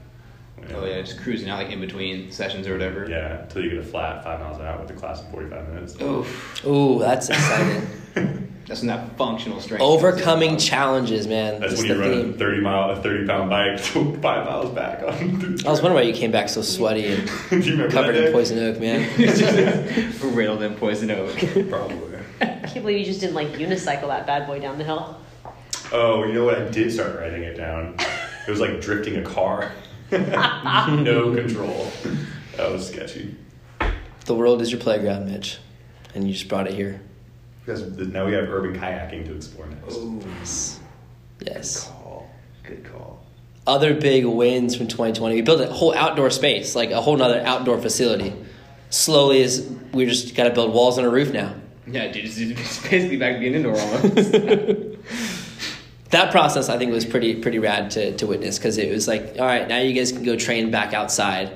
[0.67, 0.79] You know?
[0.81, 3.09] Oh yeah, just cruising out like in between sessions or whatever.
[3.09, 5.49] Yeah, until you get a flat five miles an hour with a class in forty
[5.49, 5.99] five minutes.
[6.01, 6.65] Oof.
[6.65, 7.87] Ooh, that's exciting.
[8.67, 9.83] That's when that functional strength.
[9.83, 11.59] Overcoming comes challenges, man.
[11.59, 12.33] That's That's when you the run a theme.
[12.33, 13.77] thirty mile, a thirty pound bike,
[14.23, 15.59] five miles back on.
[15.63, 18.57] I was wondering why you came back so sweaty and Do you covered in poison
[18.57, 19.07] oak, man.
[20.33, 21.37] riddled in poison oak.
[21.69, 22.17] Probably.
[22.41, 25.21] I can't believe you just didn't like unicycle that bad boy down the hill.
[25.91, 26.57] Oh, you know what?
[26.59, 27.95] I did start writing it down.
[28.47, 29.71] It was like drifting a car.
[30.11, 31.91] No control.
[32.57, 33.35] That was sketchy.
[34.25, 35.57] The world is your playground, Mitch,
[36.13, 37.01] and you just brought it here.
[37.65, 39.95] Because now we have urban kayaking to explore next.
[39.97, 40.21] Ooh,
[41.41, 41.87] Yes.
[41.89, 42.29] call.
[42.63, 43.23] Good call.
[43.67, 45.35] Other big wins from 2020.
[45.35, 48.33] We built a whole outdoor space, like a whole nother outdoor facility.
[48.91, 51.55] Slowly, as we just got to build walls and a roof now.
[51.87, 54.15] Yeah, dude, it's, it's basically back to being indoor almost.
[56.11, 59.35] that process I think was pretty pretty rad to, to witness because it was like,
[59.39, 61.51] all right, now you guys can go train back outside,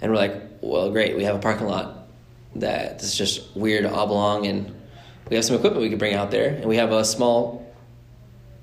[0.00, 2.08] and we're like, well, great, we have a parking lot
[2.56, 4.72] that is just weird oblong, and
[5.28, 7.72] we have some equipment we could bring out there, and we have a small,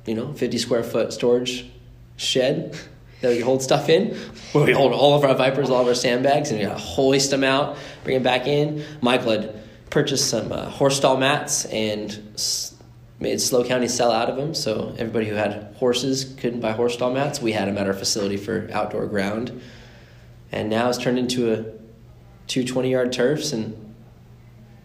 [0.05, 1.70] you know, fifty square foot storage
[2.18, 2.78] shed
[3.22, 4.16] that we hold stuff in,
[4.53, 7.43] where we hold all of our vipers, all of our sandbags, and we hoist them
[7.43, 8.84] out, bring them back in.
[9.01, 12.74] Michael had purchased some uh, horse stall mats and s-
[13.22, 14.53] made SLO County sell out of them.
[14.53, 17.41] So everybody who had horses couldn't buy horse stall mats.
[17.41, 19.61] We had them at our facility for outdoor ground,
[20.51, 21.65] and now it's turned into a
[22.47, 23.78] two 20 yard turfs and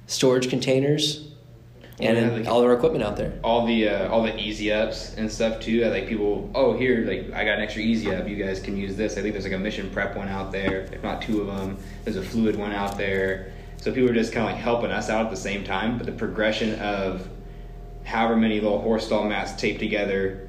[0.07, 1.29] storage containers,
[1.99, 3.33] and Yeah, like- all our equipment out there.
[3.43, 5.83] all the uh, all the easy ups and stuff too.
[5.85, 6.51] I like people.
[6.55, 8.29] Oh, here, like I got an extra easy up.
[8.29, 9.17] You guys can use this.
[9.17, 11.79] I think there's like a mission prep one out there, if not two of them.
[12.05, 13.53] There's a fluid one out there.
[13.79, 15.97] So people are just kind of like helping us out at the same time.
[15.97, 17.29] But the progression of
[18.07, 20.49] however many little horse stall mats taped together,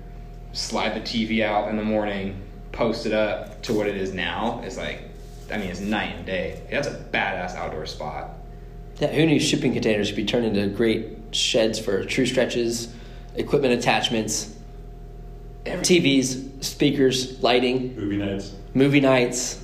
[0.54, 2.40] slide the TV out in the morning,
[2.72, 5.02] post it up to what it is now is like,
[5.52, 6.62] I mean, it's night and day.
[6.70, 8.30] That's a badass outdoor spot.
[9.00, 12.94] Yeah, who knew shipping containers could be turned into great sheds for true stretches,
[13.36, 14.56] equipment attachments,
[15.66, 18.54] TVs, speakers, lighting, Movie nights.
[18.74, 19.64] movie nights.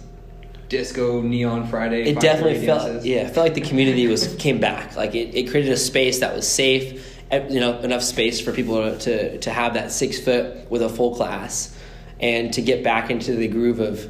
[0.69, 2.03] Disco neon Friday.
[2.09, 3.05] It definitely felt dances.
[3.05, 4.95] yeah, it felt like the community was came back.
[4.95, 7.12] Like it, it created a space that was safe,
[7.49, 11.15] you know, enough space for people to to have that six foot with a full
[11.15, 11.75] class,
[12.19, 14.09] and to get back into the groove of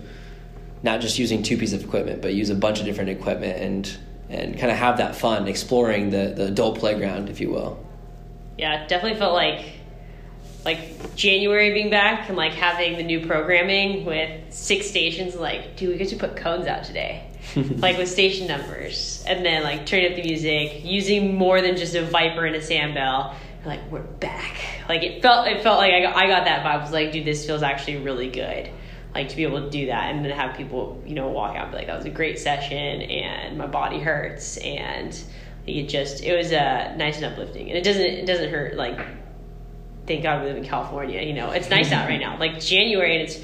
[0.84, 3.98] not just using two pieces of equipment, but use a bunch of different equipment and
[4.30, 7.84] and kind of have that fun exploring the the adult playground, if you will.
[8.58, 9.66] Yeah, definitely felt like
[10.66, 15.36] like January being back and like having the new programming with six stations.
[15.36, 19.64] Like, do we get to put cones out today, like with station numbers, and then
[19.64, 23.36] like turning up the music, using more than just a Viper and a Sandbell.
[23.66, 24.58] Like we're back.
[24.90, 25.48] Like it felt.
[25.48, 26.80] It felt like I got, I got that vibe.
[26.80, 28.70] I was like, dude, this feels actually really good.
[29.14, 31.66] Like to be able to do that and then have people, you know, walk out
[31.66, 35.18] and be like, that was a great session, and my body hurts, and
[35.68, 39.00] it just it was uh, nice and uplifting, and it doesn't it doesn't hurt like
[40.06, 41.22] thank God we live in California.
[41.22, 42.38] You know, it's nice out right now.
[42.44, 43.42] Like January, and it's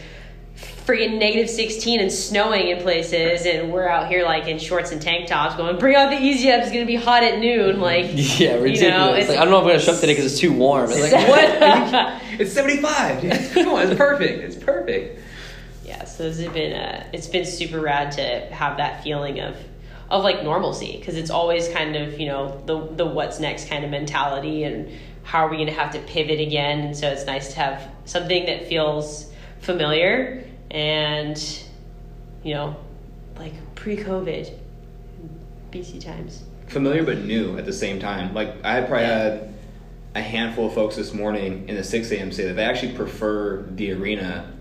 [0.90, 5.00] freaking negative 16 and snowing in places, and we're out here like in shorts and
[5.00, 7.80] tank tops going, bring out the easy up, it's gonna be hot at noon.
[7.80, 8.06] Like,
[8.40, 8.82] Yeah, ridiculous.
[8.82, 10.52] You know, like, I don't know if I'm gonna show up today because it's too
[10.52, 10.90] warm.
[10.92, 12.22] It's like what?
[12.40, 13.22] It's 75.
[13.22, 13.52] dude.
[13.52, 14.40] Come on, it's perfect.
[14.42, 15.20] It's perfect.
[15.84, 19.58] yeah, so this has been uh, it's been super rad to have that feeling of
[20.10, 23.84] of like normalcy because it's always kind of you know the the what's next kind
[23.84, 24.90] of mentality and
[25.24, 27.88] how are we going to have to pivot again and so it's nice to have
[28.06, 31.64] something that feels familiar and
[32.44, 32.76] you know
[33.38, 34.54] like pre-covid
[35.72, 38.34] bc times Familiar but new at the same time.
[38.36, 39.54] Like I had probably had
[40.14, 42.32] a handful of folks this morning in the 6 a.m.
[42.32, 44.52] say that they actually prefer the arena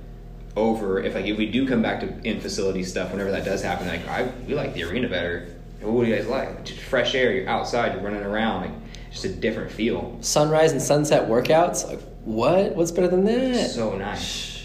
[0.56, 3.62] over if like if we do come back to in facility stuff whenever that does
[3.62, 3.86] happen.
[3.86, 5.54] Like I we like the arena better.
[5.82, 6.64] What do you guys like?
[6.64, 7.30] Just fresh air.
[7.30, 7.92] You're outside.
[7.92, 8.62] You're running around.
[8.62, 10.16] Like just a different feel.
[10.22, 11.86] Sunrise and sunset workouts.
[11.86, 12.74] Like what?
[12.74, 13.70] What's better than that?
[13.70, 14.57] So nice.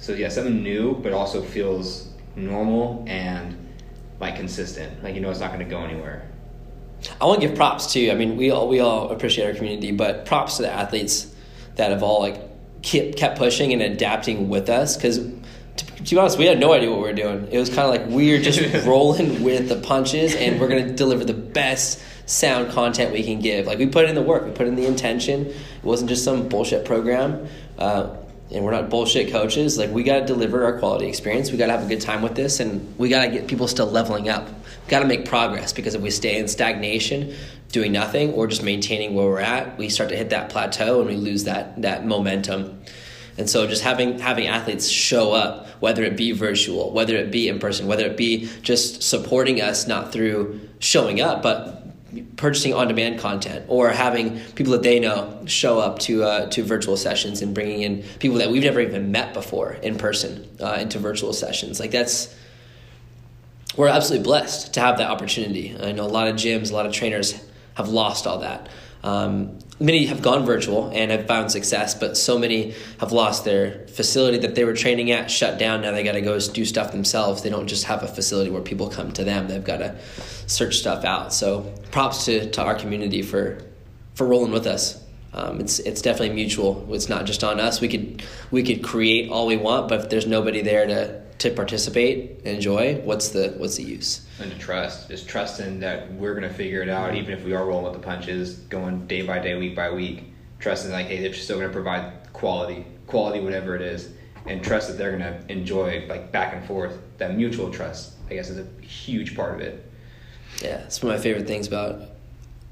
[0.00, 3.56] So yeah, something new, but also feels normal and
[4.18, 5.04] like consistent.
[5.04, 6.26] Like you know, it's not going to go anywhere.
[7.20, 8.10] I want to give props too.
[8.10, 11.32] I mean, we all we all appreciate our community, but props to the athletes
[11.76, 12.40] that have all like
[12.82, 14.96] kept kept pushing and adapting with us.
[14.96, 17.48] Because to, to be honest, we had no idea what we were doing.
[17.50, 20.92] It was kind of like we are just rolling with the punches, and we're gonna
[20.92, 23.66] deliver the best sound content we can give.
[23.66, 25.46] Like we put in the work, we put in the intention.
[25.46, 27.46] It wasn't just some bullshit program.
[27.78, 28.16] Uh,
[28.52, 29.78] and we're not bullshit coaches.
[29.78, 31.50] Like we got to deliver our quality experience.
[31.50, 33.68] We got to have a good time with this, and we got to get people
[33.68, 34.48] still leveling up.
[34.48, 37.34] We got to make progress because if we stay in stagnation,
[37.70, 41.08] doing nothing, or just maintaining where we're at, we start to hit that plateau and
[41.08, 42.82] we lose that that momentum.
[43.38, 47.48] And so, just having having athletes show up, whether it be virtual, whether it be
[47.48, 51.79] in person, whether it be just supporting us, not through showing up, but
[52.36, 56.96] purchasing on-demand content or having people that they know show up to uh, to virtual
[56.96, 60.98] sessions and bringing in people that we've never even met before in person uh, into
[60.98, 61.80] virtual sessions.
[61.80, 62.34] Like that's
[63.76, 65.76] we're absolutely blessed to have that opportunity.
[65.80, 67.40] I know a lot of gyms a lot of trainers
[67.74, 68.68] have lost all that
[69.02, 73.86] um, many have gone virtual and have found success, but so many have lost their
[73.88, 75.80] facility that they were training at, shut down.
[75.80, 77.42] Now they got to go do stuff themselves.
[77.42, 79.48] They don't just have a facility where people come to them.
[79.48, 79.96] They've got to
[80.46, 81.32] search stuff out.
[81.32, 83.62] So props to, to our community for
[84.14, 85.02] for rolling with us.
[85.32, 86.86] Um, it's it's definitely mutual.
[86.92, 87.80] It's not just on us.
[87.80, 91.50] We could we could create all we want, but if there's nobody there to to
[91.50, 94.26] participate and enjoy, what's the what's the use?
[94.38, 97.64] And to trust, just trusting that we're gonna figure it out, even if we are
[97.64, 100.24] rolling with the punches, going day by day, week by week.
[100.58, 104.10] Trusting like, hey, they're still gonna provide quality, quality whatever it is,
[104.44, 106.98] and trust that they're gonna enjoy like back and forth.
[107.16, 109.90] That mutual trust, I guess, is a huge part of it.
[110.62, 112.02] Yeah, it's one of my favorite things about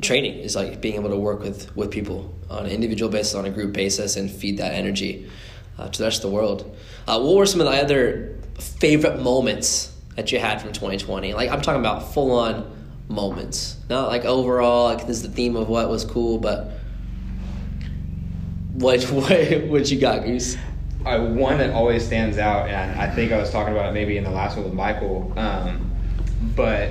[0.02, 3.46] training is like being able to work with with people on an individual basis, on
[3.46, 5.30] a group basis, and feed that energy
[5.78, 6.76] uh, to the rest of the world.
[7.06, 11.34] Uh, what were some of the other favorite moments that you had from 2020?
[11.34, 12.76] Like I'm talking about full on
[13.08, 14.84] moments, not like overall.
[14.84, 16.72] Like this is the theme of what was cool, but
[18.74, 20.56] what what what you got, Goose?
[21.06, 24.18] Uh, one that always stands out, and I think I was talking about it maybe
[24.18, 25.90] in the last one with Michael, um,
[26.54, 26.90] but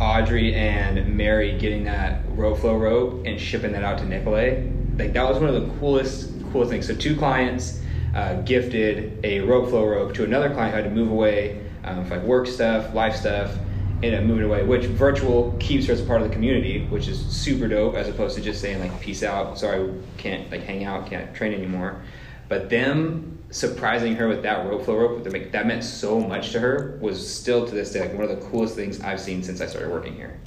[0.00, 5.12] Audrey and Mary getting that rope flow rope and shipping that out to Nicolay, like
[5.12, 6.86] that was one of the coolest coolest things.
[6.86, 7.80] So two clients
[8.16, 12.02] uh, gifted a rope flow rope to another client who had to move away um,
[12.06, 13.54] for like work stuff, life stuff,
[14.02, 17.08] ended up moving away, which virtual keeps her as a part of the community, which
[17.08, 20.84] is super dope as opposed to just saying like peace out, sorry, can't like hang
[20.84, 22.02] out, can't train anymore.
[22.48, 26.98] But them surprising her with that rope flow rope, that, meant so much to her,
[27.02, 29.66] was still to this day like one of the coolest things I've seen since I
[29.66, 30.40] started working here.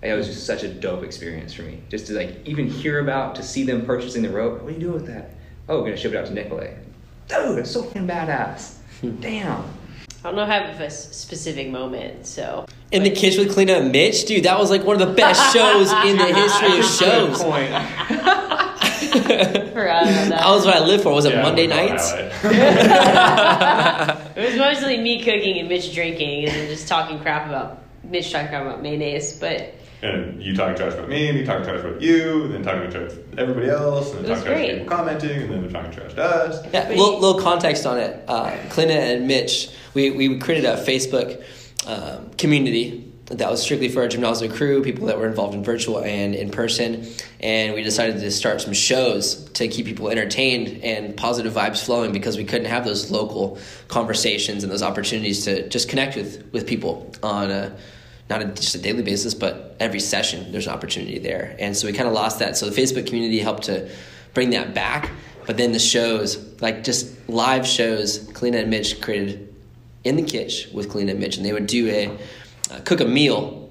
[0.00, 1.82] It was just such a dope experience for me.
[1.88, 4.62] Just to like even hear about, to see them purchasing the rope.
[4.62, 5.33] What are you doing with that?
[5.68, 6.76] Oh, we're gonna ship it out to Nicolay.
[7.28, 8.74] Dude, it's so fucking badass.
[9.00, 9.16] Hmm.
[9.20, 9.64] Damn.
[10.22, 12.66] I don't know I have a specific moment, so.
[12.92, 15.52] In the kitchen with Clean Up Mitch, dude, that was like one of the best
[15.54, 17.42] shows in the history of shows.
[17.42, 17.70] Point.
[19.14, 20.28] Forgot about that.
[20.30, 21.12] That was what I lived for.
[21.12, 22.12] Was it Yeah, Monday nights?
[24.36, 28.32] It was mostly me cooking and Mitch drinking and then just talking crap about Mitch
[28.32, 29.72] talking crap about mayonnaise, but
[30.04, 33.12] And you talking trash about me, me talking trash about you, and then talking trash
[33.12, 34.78] to everybody else, and then talking trash to great.
[34.78, 36.66] people commenting, and then they're talking trash to us.
[36.74, 38.22] Yeah, little, little context on it.
[38.28, 41.42] Uh, Clint and Mitch, we, we created a Facebook
[41.86, 46.04] um, community that was strictly for our gymnasium crew, people that were involved in virtual
[46.04, 47.06] and in person.
[47.40, 52.12] And we decided to start some shows to keep people entertained and positive vibes flowing
[52.12, 56.66] because we couldn't have those local conversations and those opportunities to just connect with, with
[56.66, 57.74] people on a
[58.30, 61.54] not a, just a daily basis, but every session there's an opportunity there.
[61.58, 62.56] And so we kind of lost that.
[62.56, 63.90] So the Facebook community helped to
[64.32, 65.10] bring that back.
[65.46, 69.54] But then the shows, like just live shows, Kalina and Mitch created
[70.04, 72.06] in the kitchen with Kalina and Mitch, and they would do a
[72.70, 73.70] uh, cook a meal.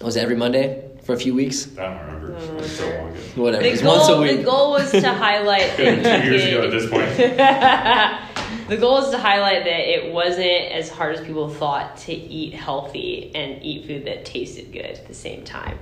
[0.00, 1.68] Was it every Monday for a few weeks?
[1.78, 2.32] I don't remember.
[2.34, 3.20] It was so long ago.
[3.36, 3.62] Whatever.
[3.62, 4.36] the It was once a goal, week.
[4.38, 8.28] the goal was to highlight Good, two years ago at this point.
[8.72, 12.54] the goal is to highlight that it wasn't as hard as people thought to eat
[12.54, 15.78] healthy and eat food that tasted good at the same time.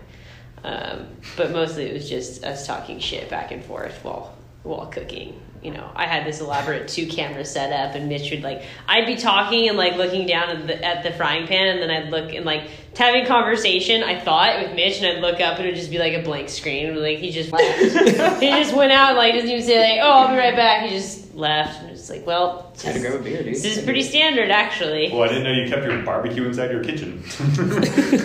[0.64, 5.40] Um, but mostly it was just us talking shit back and forth while while cooking.
[5.62, 9.16] You know, I had this elaborate two camera setup, and Mitch would like I'd be
[9.16, 12.34] talking and like looking down at the, at the frying pan, and then I'd look
[12.34, 14.02] and like having conversation.
[14.02, 16.22] I thought with Mitch, and I'd look up, and it would just be like a
[16.22, 17.00] blank screen.
[17.00, 17.54] Like he just
[18.40, 20.96] he just went out, like doesn't even say like, "Oh, I'll be right back." He
[20.96, 23.54] just left, and it's like, well, Had to grab a beer, dude.
[23.54, 25.10] this is pretty standard, actually.
[25.12, 27.22] Well, I didn't know you kept your barbecue inside your kitchen.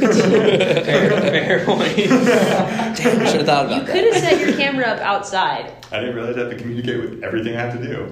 [0.06, 1.96] fair, fair point.
[1.96, 5.72] Damn, I should have thought about You about could have set your camera up outside.
[5.92, 8.10] I didn't realize I had to communicate with everything I have to do.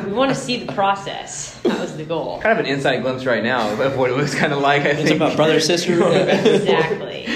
[0.10, 1.54] We want to see the process.
[1.60, 2.40] That was the goal.
[2.40, 4.82] kind of an inside glimpse right now of what it was kind of like.
[4.82, 5.96] I It's think about brother sister.
[5.98, 6.08] Yeah.
[6.16, 7.26] Exactly.
[7.28, 7.32] I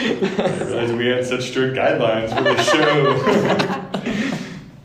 [0.81, 3.15] didn't we had such strict guidelines for the show.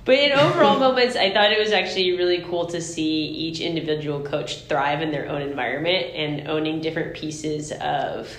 [0.09, 4.21] But in overall moments, I thought it was actually really cool to see each individual
[4.21, 8.35] coach thrive in their own environment and owning different pieces of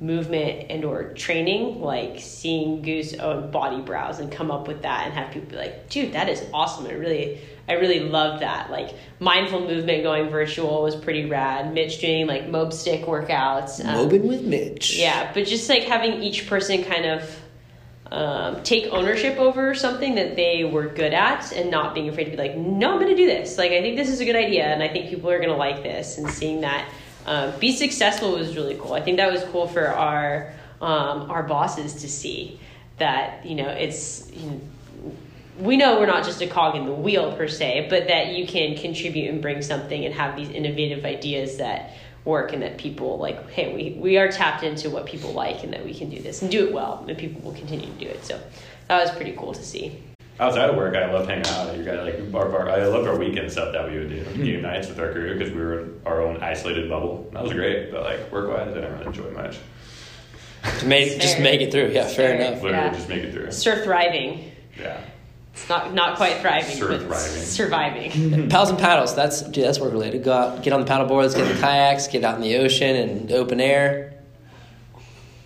[0.00, 5.06] movement and or training like seeing goose own body brows and come up with that
[5.06, 6.86] and have people be like dude that is awesome.
[6.86, 8.72] I really i really love that.
[8.72, 11.72] Like mindful movement going virtual was pretty rad.
[11.72, 14.96] Mitch doing like mob stick workouts um, Mobin with Mitch.
[14.96, 17.22] yeah, but just like having each person kind of
[18.12, 22.30] um, take ownership over something that they were good at and not being afraid to
[22.30, 23.58] be like, no, I'm going to do this.
[23.58, 25.56] Like, I think this is a good idea and I think people are going to
[25.56, 26.18] like this.
[26.18, 26.88] And seeing that
[27.26, 28.94] um, be successful was really cool.
[28.94, 32.60] I think that was cool for our um, our bosses to see
[32.98, 34.60] that you know it's you know,
[35.58, 38.46] we know we're not just a cog in the wheel per se, but that you
[38.46, 41.94] can contribute and bring something and have these innovative ideas that
[42.26, 45.72] work and that people like hey we, we are tapped into what people like and
[45.72, 48.06] that we can do this and do it well and people will continue to do
[48.06, 48.38] it so
[48.88, 50.02] that was pretty cool to see
[50.38, 51.74] Outside of work, I loved hanging out.
[51.74, 54.44] You guys like our, our, I loved our weekend stuff that we would do, hmm.
[54.44, 57.30] game nights with our crew because we were in our own isolated bubble.
[57.32, 59.56] That was great, but like work wise, I didn't really enjoy much.
[60.80, 61.88] To make, just make it through.
[61.88, 62.48] Yeah, fair Fair.
[62.48, 62.62] enough.
[62.62, 62.92] Literally, Yeah.
[62.92, 63.50] just make it through.
[63.50, 65.00] Sir thriving Yeah.
[65.56, 68.10] It's not not quite thriving Sir but surviving
[68.50, 69.14] Paddles and paddles.
[69.16, 69.64] That's dude.
[69.64, 70.22] That's work related.
[70.22, 72.56] Go out, get on the paddle boards, get in the kayaks, get out in the
[72.56, 74.12] ocean and open air.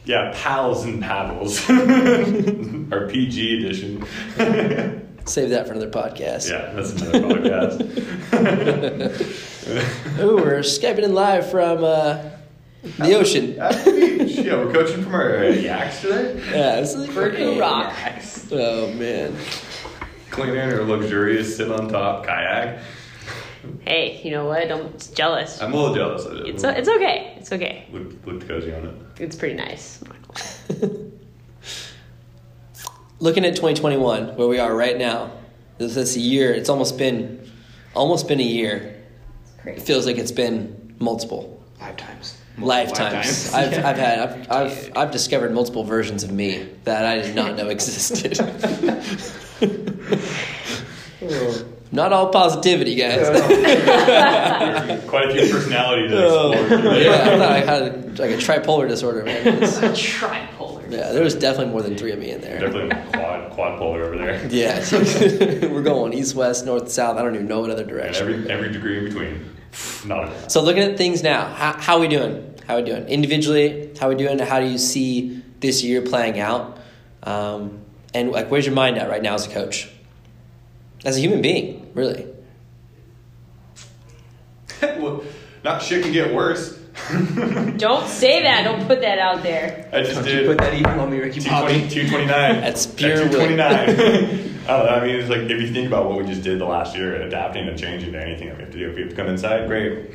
[0.05, 1.69] Yeah, pals and paddles.
[1.71, 4.05] our PG edition.
[5.27, 6.51] Save that for another podcast.
[6.51, 7.81] Yeah, that's another podcast.
[10.21, 12.31] Ooh, we're skyping in live from uh,
[12.83, 13.61] the ocean.
[13.61, 13.93] At the
[14.25, 14.39] beach.
[14.39, 16.43] Yeah, we're coaching from our uh, yaks today.
[16.51, 17.61] Yeah, this is Virgil great.
[17.61, 17.93] Rock.
[18.51, 19.37] Oh man.
[20.31, 22.81] Clean in or luxurious, sit on top, kayak.
[23.87, 26.47] hey you know what i'm jealous I'm a little jealous of it.
[26.47, 28.95] it's, it's okay it's okay Looked, looked cozy on it.
[29.23, 30.03] it's pretty nice
[33.19, 35.31] Looking at 2021, where we are right now,
[35.77, 36.55] this, this year.
[36.55, 37.47] It's almost been,
[37.95, 38.97] almost been a year.
[39.67, 42.39] It feels like it's been multiple Lifetimes.
[42.59, 43.53] lifetimes.
[43.53, 47.57] I've, I've had, I've, I've, I've discovered multiple versions of me that I did not
[47.57, 48.39] know existed.
[51.93, 53.27] not all positivity, guys.
[55.09, 56.53] Quite a few personalities to Oh,
[56.97, 59.47] yeah, I thought I had like a tripolar disorder, man.
[59.47, 62.61] It's- tripolar Yeah, there was definitely more than three of me in there.
[62.61, 64.47] Definitely quad quad polar over there.
[64.51, 64.81] Yeah,
[65.71, 67.17] we're going east, west, north, south.
[67.19, 68.29] I don't even know what other And direction.
[68.29, 69.45] every every degree in between.
[70.07, 70.51] Not enough.
[70.51, 72.55] So looking at things now, how, how are we doing?
[72.67, 73.91] How are we doing individually?
[74.01, 74.39] How are we doing?
[74.41, 76.79] How do you see this year playing out?
[77.23, 77.81] Um,
[78.15, 79.89] and like, where's your mind at right now as a coach,
[81.05, 82.27] as a human being, really?
[84.83, 85.23] well,
[85.65, 86.79] not shit can get worse.
[87.77, 90.43] don't say that don't put that out there I just Don't did.
[90.43, 91.89] you put that even on me, Ricky Bobby.
[91.89, 92.29] 229.
[92.61, 93.61] That's pure At 229.
[93.61, 94.93] I don't know.
[94.93, 97.15] I mean, it's like if you think about what we just did the last year,
[97.23, 98.91] adapting and changing to anything that we have to do.
[98.91, 100.11] If we have to come inside, great,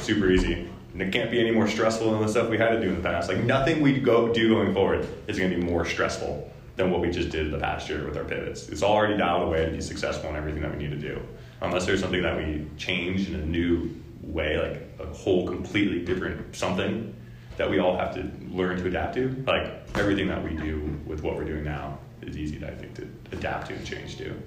[0.00, 0.68] super easy.
[0.92, 2.96] And it can't be any more stressful than the stuff we had to do in
[2.96, 3.28] the past.
[3.28, 7.00] Like nothing we go do going forward is going to be more stressful than what
[7.00, 8.68] we just did the past year with our pivots.
[8.68, 11.20] It's already dialed away to be successful in everything that we need to do.
[11.60, 16.54] Unless there's something that we change in a new way, like a whole completely different
[16.54, 17.14] something
[17.56, 19.44] that we all have to learn to adapt to.
[19.44, 19.64] Like
[19.96, 23.66] everything that we do with what we're doing now is easy, I think, to adapt
[23.68, 24.40] to and change to.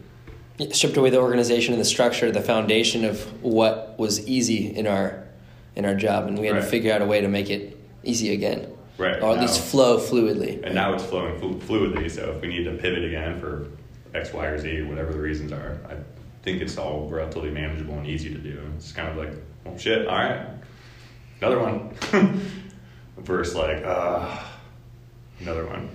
[0.71, 5.25] Stripped away the organization and the structure, the foundation of what was easy in our
[5.75, 6.63] in our job, and we had Right.
[6.63, 8.67] to figure out a way to make it easy again,
[9.01, 9.21] Right.
[9.21, 10.61] or at least flow fluidly.
[10.63, 13.67] And now it's flowing flu- fluidly, so if we need to pivot again for
[14.13, 15.95] X, Y, or Z, whatever the reasons are, I
[16.43, 18.61] think it's all relatively manageable and easy to do.
[18.75, 19.33] It's kind of like,
[19.65, 20.45] oh shit, all right,
[21.39, 21.89] another one.
[23.17, 24.37] Versus like, uh,
[25.39, 25.89] another one.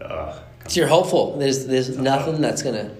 [0.00, 1.36] Uh, So you're hopeful.
[1.38, 2.90] There's there's nothing that's gonna.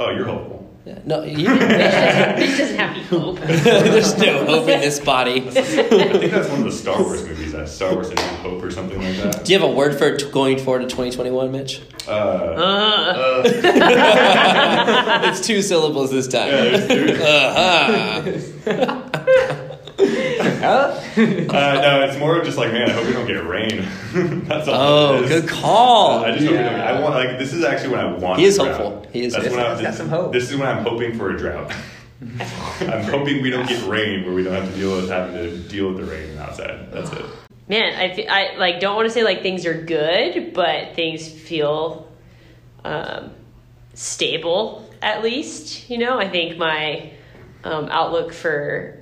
[0.00, 0.68] oh, you're hopeful.
[0.88, 3.38] Yeah, no, you, This doesn't have any hope.
[3.40, 5.46] there's no hope in this body.
[5.46, 8.62] I think that's one of the Star Wars movies, that Star Wars: A New Hope
[8.62, 9.44] or something like that.
[9.44, 11.82] Do you have a word for going forward to 2021, Mitch?
[12.08, 13.44] Uh, Uh, uh,
[15.30, 16.48] it's two syllables this time.
[16.48, 19.07] yeah, there's- there's- Uh-huh.
[21.48, 23.86] Uh, no, it's more of just like, man, I hope we don't get rain.
[24.46, 24.74] That's all.
[24.74, 25.40] Oh, it is.
[25.40, 26.24] good call.
[26.24, 26.72] I just hope we don't.
[26.72, 26.90] Yeah.
[26.90, 28.38] I want like this is actually when I want.
[28.38, 29.06] He is a hopeful.
[29.12, 30.32] He is That's when I, He's got this, some hope.
[30.32, 31.74] This is when I'm hoping for a drought.
[32.80, 35.56] I'm hoping we don't get rain where we don't have to deal with having to
[35.68, 36.90] deal with the rain outside.
[36.92, 37.24] That's it.
[37.68, 41.28] man, I, fe- I like don't want to say like things are good, but things
[41.28, 42.10] feel
[42.84, 43.30] um,
[43.94, 45.88] stable at least.
[45.88, 47.12] You know, I think my
[47.64, 48.97] um, outlook for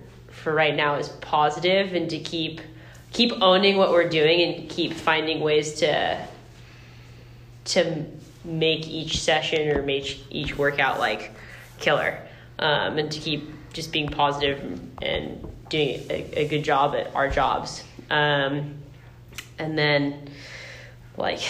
[0.47, 2.61] for right now is positive, and to keep
[3.11, 6.24] keep owning what we're doing and keep finding ways to
[7.64, 8.05] to
[8.44, 11.32] make each session or make each workout like
[11.80, 12.22] killer
[12.61, 14.61] um, and to keep just being positive
[15.03, 18.72] and doing a, a good job at our jobs um,
[19.59, 20.30] and then
[21.16, 21.40] like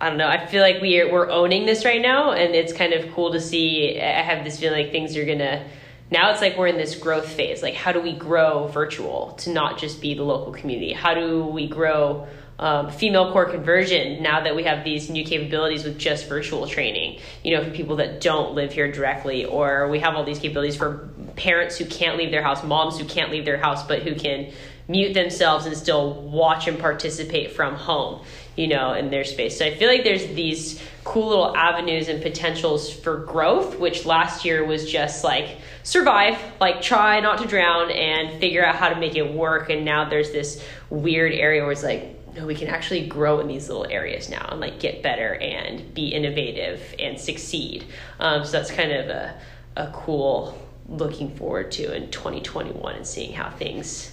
[0.00, 0.26] I don't know.
[0.26, 3.40] I feel like we're we're owning this right now, and it's kind of cool to
[3.40, 4.00] see.
[4.00, 5.64] I have this feeling like things are gonna.
[6.10, 7.62] Now it's like we're in this growth phase.
[7.62, 10.92] Like, how do we grow virtual to not just be the local community?
[10.92, 12.26] How do we grow
[12.58, 17.20] um, female core conversion now that we have these new capabilities with just virtual training?
[17.42, 20.76] You know, for people that don't live here directly, or we have all these capabilities
[20.76, 24.14] for parents who can't leave their house, moms who can't leave their house, but who
[24.14, 24.52] can
[24.86, 28.22] mute themselves and still watch and participate from home,
[28.54, 29.58] you know, in their space.
[29.58, 34.44] So I feel like there's these cool little avenues and potentials for growth, which last
[34.44, 38.96] year was just like survive, like try not to drown and figure out how to
[38.98, 39.70] make it work.
[39.70, 43.46] And now there's this weird area where it's like, no, we can actually grow in
[43.46, 47.84] these little areas now and like get better and be innovative and succeed.
[48.18, 49.38] Um, so that's kind of a,
[49.76, 50.58] a cool
[50.88, 54.10] looking forward to in 2021 and seeing how things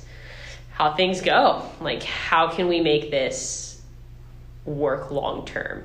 [0.71, 1.69] how things go.
[1.79, 3.81] Like how can we make this
[4.65, 5.83] work long term?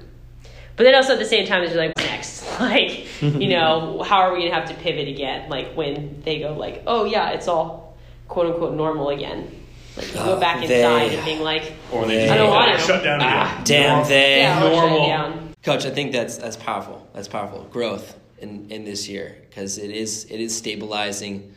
[0.76, 2.44] But then also at the same time, it's like next?
[2.60, 5.50] Like you know, how are we gonna have to pivot again?
[5.50, 7.96] Like when they go like, oh yeah, it's all
[8.28, 9.50] quote unquote normal again.
[9.96, 12.52] Like you go Oh, back they- inside and being like, Or they I don't go,
[12.54, 12.78] want to.
[12.86, 13.32] shut down again.
[13.34, 14.40] Ah, damn they.
[14.40, 15.06] yeah, or shut it normal.
[15.06, 15.54] down.
[15.62, 17.06] Coach, I think that's that's powerful.
[17.12, 21.52] That's powerful growth in, in this year because it is it is stabilizing,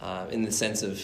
[0.00, 1.00] uh, in the sense of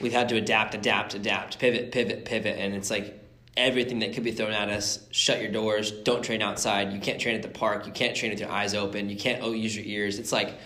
[0.00, 3.18] we've had to adapt, adapt, adapt, pivot, pivot, pivot, and it's like
[3.56, 4.98] everything that could be thrown at us.
[5.10, 5.90] Shut your doors.
[5.90, 6.92] Don't train outside.
[6.92, 7.86] You can't train at the park.
[7.86, 9.08] You can't train with your eyes open.
[9.08, 10.18] You can't oh, use your ears.
[10.18, 10.58] It's like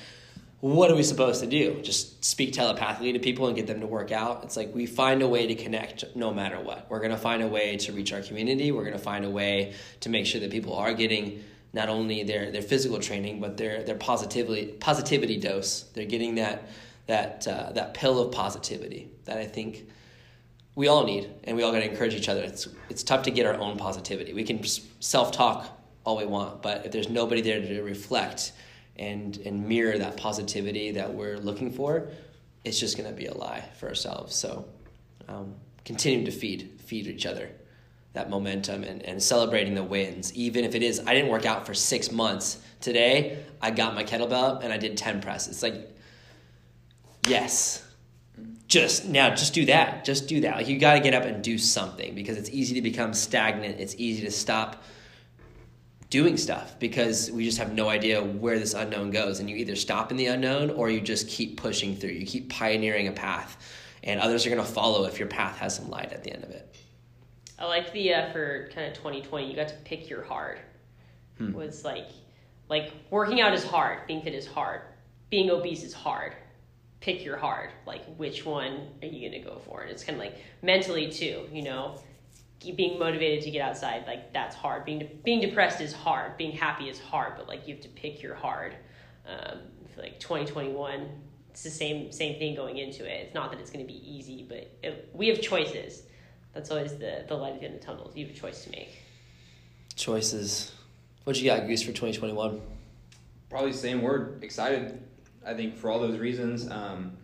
[0.61, 1.81] what are we supposed to do?
[1.81, 4.45] Just speak telepathically to people and get them to work out?
[4.45, 6.87] It's like we find a way to connect no matter what.
[6.91, 8.71] We're going to find a way to reach our community.
[8.71, 12.25] We're going to find a way to make sure that people are getting not only
[12.25, 15.85] their, their physical training, but their, their positivity, positivity dose.
[15.95, 16.69] They're getting that,
[17.07, 19.87] that, uh, that pill of positivity that I think
[20.81, 22.43] we all need, and we all got to encourage each other.
[22.43, 24.33] It's, it's tough to get our own positivity.
[24.33, 28.53] We can self talk all we want, but if there's nobody there to reflect,
[28.97, 32.09] and and mirror that positivity that we're looking for,
[32.65, 34.35] it's just going to be a lie for ourselves.
[34.35, 34.71] So,
[35.29, 35.55] um,
[35.85, 37.51] to feed feed each other
[38.15, 41.67] that momentum and, and celebrating the wins, even if it is I didn't work out
[41.67, 42.59] for six months.
[42.81, 45.63] Today I got my kettlebell and I did ten presses.
[45.63, 45.95] Like,
[47.29, 47.85] yes,
[48.71, 51.45] just now just do that just do that like you got to get up and
[51.45, 54.83] do something because it's easy to become stagnant it's easy to stop
[56.09, 59.77] doing stuff because we just have no idea where this unknown goes and you either
[59.77, 63.77] stop in the unknown or you just keep pushing through you keep pioneering a path
[64.05, 66.43] and others are going to follow if your path has some light at the end
[66.43, 66.71] of it
[67.61, 69.49] I like the uh, for kind of 2020.
[69.49, 70.59] You got to pick your hard.
[71.55, 72.09] Was like,
[72.69, 74.07] like working out is hard.
[74.07, 74.83] Being fit is hard.
[75.31, 76.35] Being obese is hard.
[77.01, 77.71] Pick your hard.
[77.87, 79.83] Like which one are you gonna go for?
[79.83, 81.49] And it's kind of like mentally too.
[81.53, 81.99] You know,
[82.77, 84.85] being motivated to get outside like that's hard.
[84.85, 86.37] Being de- being depressed is hard.
[86.37, 87.35] Being happy is hard.
[87.37, 88.75] But like you have to pick your hard.
[89.27, 91.09] Um, I feel like 2021.
[91.51, 93.27] It's the same same thing going into it.
[93.27, 96.05] It's not that it's going to be easy, but it, we have choices.
[96.55, 98.13] That's always the, the light at the end of the tunnel.
[98.15, 98.97] You have a choice to make.
[99.95, 100.73] choices
[101.25, 102.61] what you got goose for 2021
[103.49, 104.43] Probably the same word.
[104.43, 105.03] Excited.
[105.51, 106.71] I think for all those reasons.
[106.71, 107.17] Um,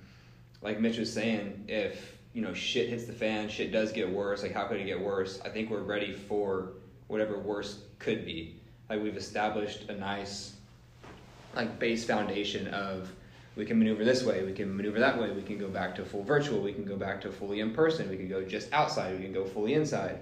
[0.61, 4.43] like Mitch was saying, if you know shit hits the fan, shit does get worse.
[4.43, 5.41] Like how could it get worse?
[5.45, 6.72] I think we're ready for
[7.07, 8.57] whatever worse could be.
[8.91, 10.55] Like we've established a nice
[11.55, 13.12] like base foundation of
[13.55, 16.05] we can maneuver this way, we can maneuver that way, we can go back to
[16.05, 19.16] full virtual, we can go back to fully in person, we can go just outside,
[19.16, 20.18] we can go fully inside.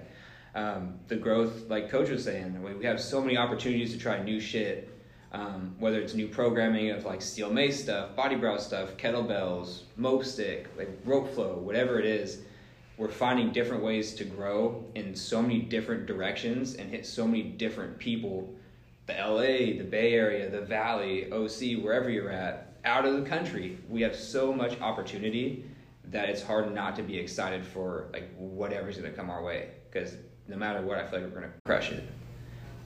[0.53, 4.23] Um, the growth, like Coach was saying, we, we have so many opportunities to try
[4.23, 4.94] new shit.
[5.35, 10.23] Um, whether it's new programming of like steel mace stuff, body brow stuff, kettlebells, mope
[10.23, 12.43] stick, like rope flow, whatever it is,
[12.97, 17.43] we're finding different ways to grow in so many different directions and hit so many
[17.43, 18.49] different people.
[19.07, 23.77] The LA, the Bay Area, the Valley, OC, wherever you're at, out of the country,
[23.89, 25.65] we have so much opportunity
[26.05, 29.71] that it's hard not to be excited for like whatever's gonna come our way.
[29.91, 30.15] Because
[30.47, 32.07] no matter what, I feel like we're gonna crush it.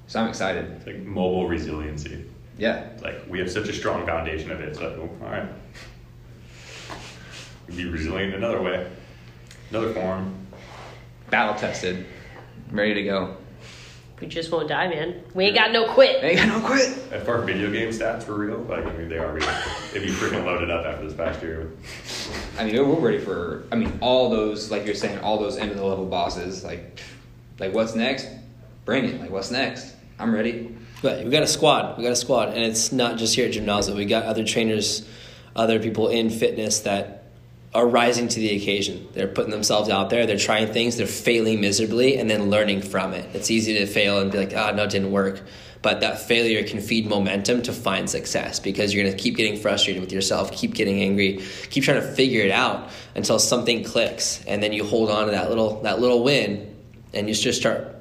[0.08, 0.66] So I'm excited.
[0.72, 2.26] It's like mobile resiliency.
[2.60, 2.90] Yeah.
[3.02, 4.76] Like we have such a strong foundation of it.
[4.76, 5.48] So oh, all right,
[7.68, 8.86] we be resilient another way,
[9.70, 10.48] another form.
[11.30, 12.06] Battle tested.
[12.72, 13.38] Ready to go.
[14.20, 15.24] We just won't die, man.
[15.34, 16.22] We ain't got no quit.
[16.22, 16.90] Ain't got no quit.
[17.14, 19.48] If our video game stats were real, like I mean, they are real.
[19.94, 21.72] They'd be freaking loaded up after this past year.
[22.58, 23.64] I mean, we're ready for.
[23.72, 26.66] I mean, all those, like you're saying, all those end of the level bosses.
[26.66, 27.00] Like,
[27.60, 28.28] like what's next?
[28.84, 29.22] Bring it.
[29.22, 29.96] Like, what's next?
[30.20, 30.76] I'm ready.
[31.02, 31.98] But we got a squad.
[31.98, 33.96] We got a squad, and it's not just here at Gymnazo.
[33.96, 35.08] We got other trainers,
[35.56, 37.24] other people in fitness that
[37.74, 39.08] are rising to the occasion.
[39.14, 40.26] They're putting themselves out there.
[40.26, 40.98] They're trying things.
[40.98, 43.30] They're failing miserably, and then learning from it.
[43.34, 45.44] It's easy to fail and be like, "Ah, no, it didn't work."
[45.82, 49.56] But that failure can feed momentum to find success because you're going to keep getting
[49.56, 51.40] frustrated with yourself, keep getting angry,
[51.70, 55.32] keep trying to figure it out until something clicks, and then you hold on to
[55.32, 56.76] that little that little win,
[57.14, 57.96] and you just start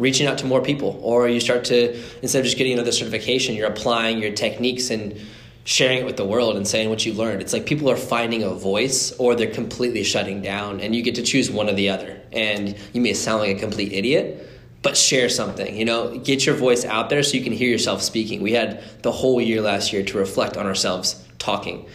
[0.00, 1.92] reaching out to more people or you start to
[2.22, 5.20] instead of just getting another certification you're applying your techniques and
[5.64, 7.40] sharing it with the world and saying what you've learned.
[7.40, 11.14] It's like people are finding a voice or they're completely shutting down, and you get
[11.16, 12.20] to choose one or the other.
[12.32, 14.48] And you may sound like a complete idiot,
[14.82, 15.76] but share something.
[15.76, 18.42] You know, get your voice out there so you can hear yourself speaking.
[18.42, 21.86] We had the whole year last year to reflect on ourselves talking.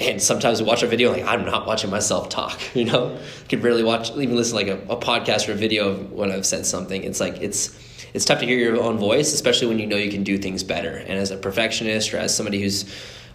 [0.00, 2.60] And sometimes we watch a video like I'm not watching myself talk.
[2.74, 5.90] You know, I could barely watch, even listen like a, a podcast or a video
[5.90, 7.04] of when I've said something.
[7.04, 7.78] It's like it's
[8.14, 10.62] it's tough to hear your own voice, especially when you know you can do things
[10.62, 10.96] better.
[10.96, 12.84] And as a perfectionist or as somebody who's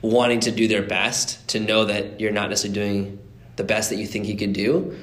[0.01, 3.19] wanting to do their best, to know that you're not necessarily doing
[3.55, 4.95] the best that you think you could do,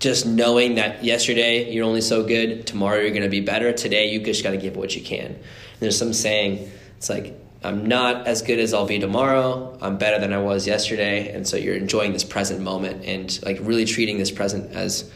[0.00, 3.72] just knowing that yesterday you're only so good, tomorrow you're going to be better.
[3.72, 5.26] Today you just got to give what you can.
[5.26, 5.42] And
[5.80, 9.76] there's some saying, it's like, I'm not as good as I'll be tomorrow.
[9.80, 11.34] I'm better than I was yesterday.
[11.34, 15.10] And so you're enjoying this present moment and like really treating this present as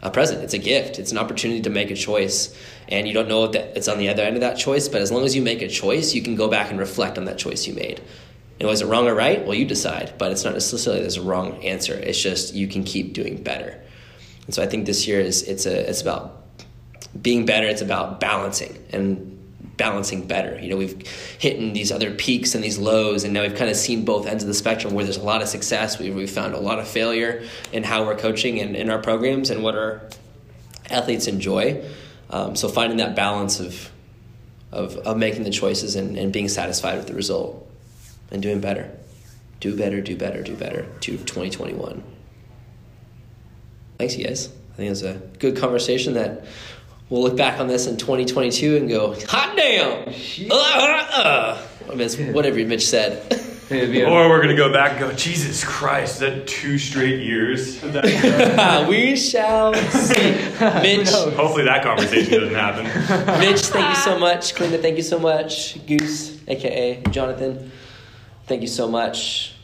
[0.00, 0.42] a present.
[0.42, 0.98] It's a gift.
[0.98, 2.56] It's an opportunity to make a choice.
[2.88, 5.12] And you don't know that it's on the other end of that choice, but as
[5.12, 7.66] long as you make a choice, you can go back and reflect on that choice
[7.66, 8.00] you made.
[8.58, 9.44] And was it wrong or right?
[9.44, 11.94] Well, you decide, but it's not necessarily there's a wrong answer.
[11.94, 13.78] It's just you can keep doing better.
[14.46, 16.42] And so I think this year is it's a it's about
[17.20, 17.66] being better.
[17.66, 19.41] It's about balancing and
[19.82, 20.60] balancing better.
[20.60, 21.04] You know, we've
[21.40, 24.28] hit in these other peaks and these lows, and now we've kind of seen both
[24.28, 25.98] ends of the spectrum where there's a lot of success.
[25.98, 29.50] We've, we've found a lot of failure in how we're coaching and in our programs
[29.50, 30.02] and what our
[30.88, 31.84] athletes enjoy.
[32.30, 33.90] Um, so finding that balance of,
[34.70, 37.68] of, of making the choices and, and being satisfied with the result
[38.30, 38.88] and doing better.
[39.58, 42.04] Do better, do better, do better to 2021.
[43.98, 44.46] Thanks, you guys.
[44.46, 46.44] I think it was a good conversation that
[47.12, 50.08] we'll look back on this in 2022 and go, hot damn!
[50.08, 51.66] Uh, uh, uh.
[51.86, 53.38] I mean, it's whatever Mitch said.
[53.70, 57.80] Or we're gonna go back and go, Jesus Christ, is that two straight years?
[57.82, 58.86] that?
[58.88, 60.14] we shall see.
[60.60, 62.84] Mitch, Hopefully that conversation doesn't happen.
[63.40, 64.54] Mitch, thank you so much.
[64.54, 65.84] Clinton, thank you so much.
[65.86, 67.70] Goose, aka Jonathan,
[68.46, 69.54] thank you so much.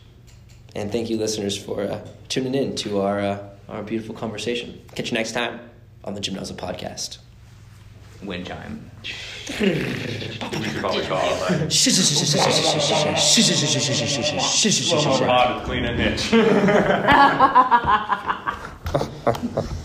[0.74, 4.80] And thank you, listeners, for uh, tuning in to our, uh, our beautiful conversation.
[4.94, 5.61] Catch you next time
[6.05, 7.18] on the Gymnazo Podcast.
[8.22, 8.90] Wind chime.
[9.02, 9.04] We
[9.54, 11.70] should probably call it like,
[15.00, 16.32] SLO Pod with Clean and Hitch.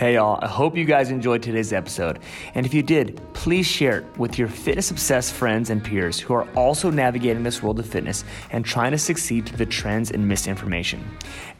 [0.00, 2.20] Hey, y'all, I hope you guys enjoyed today's episode.
[2.54, 6.32] And if you did, please share it with your fitness obsessed friends and peers who
[6.32, 10.26] are also navigating this world of fitness and trying to succeed through the trends and
[10.26, 11.04] misinformation.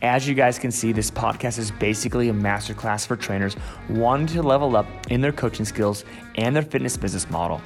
[0.00, 3.56] As you guys can see, this podcast is basically a masterclass for trainers
[3.90, 7.60] wanting to level up in their coaching skills and their fitness business model.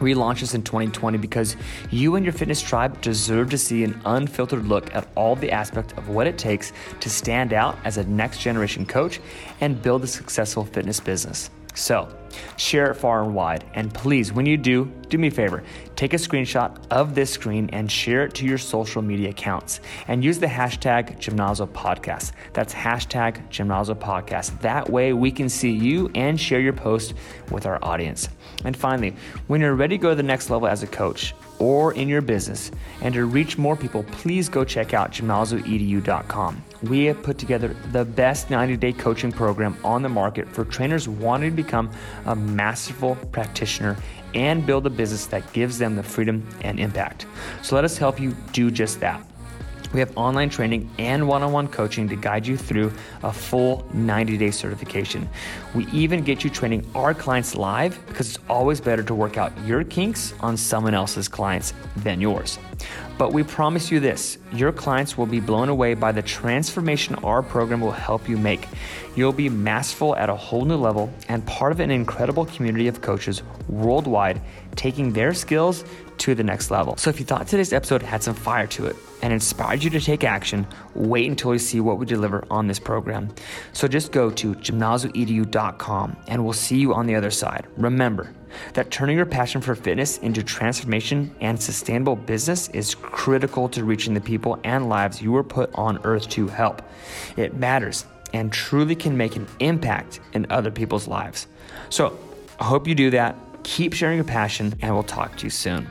[0.00, 1.56] We launched this in 2020 because
[1.90, 5.94] you and your fitness tribe deserve to see an unfiltered look at all the aspects
[5.94, 9.20] of what it takes to stand out as a next generation coach
[9.60, 11.50] and build a successful fitness business.
[11.76, 12.08] So,
[12.56, 13.64] share it far and wide.
[13.74, 15.62] And please, when you do, do me a favor
[15.94, 20.22] take a screenshot of this screen and share it to your social media accounts and
[20.22, 22.32] use the hashtag Gymnazo Podcast.
[22.52, 24.60] That's hashtag Gymnazo Podcast.
[24.60, 27.14] That way we can see you and share your post
[27.50, 28.28] with our audience.
[28.64, 29.16] And finally,
[29.46, 32.20] when you're ready to go to the next level as a coach, or in your
[32.20, 32.70] business.
[33.00, 36.64] And to reach more people, please go check out gymnazoedu.com.
[36.82, 41.08] We have put together the best 90 day coaching program on the market for trainers
[41.08, 41.90] wanting to become
[42.26, 43.96] a masterful practitioner
[44.34, 47.26] and build a business that gives them the freedom and impact.
[47.62, 49.24] So let us help you do just that.
[49.92, 53.86] We have online training and one on one coaching to guide you through a full
[53.94, 55.28] 90 day certification.
[55.74, 59.52] We even get you training our clients live because it's always better to work out
[59.64, 62.58] your kinks on someone else's clients than yours.
[63.18, 67.42] But we promise you this your clients will be blown away by the transformation our
[67.42, 68.68] program will help you make.
[69.14, 73.00] You'll be masterful at a whole new level and part of an incredible community of
[73.00, 74.42] coaches worldwide
[74.74, 75.84] taking their skills
[76.18, 76.96] to the next level.
[76.96, 80.00] So if you thought today's episode had some fire to it and inspired you to
[80.00, 83.34] take action, wait until you see what we deliver on this program.
[83.72, 87.66] So just go to gymnazoedu.com and we'll see you on the other side.
[87.76, 88.32] Remember
[88.74, 94.14] that turning your passion for fitness into transformation and sustainable business is critical to reaching
[94.14, 96.82] the people and lives you were put on earth to help.
[97.36, 101.46] It matters and truly can make an impact in other people's lives.
[101.90, 102.18] So
[102.58, 103.36] I hope you do that.
[103.62, 105.88] Keep sharing your passion, and we'll talk to you soon.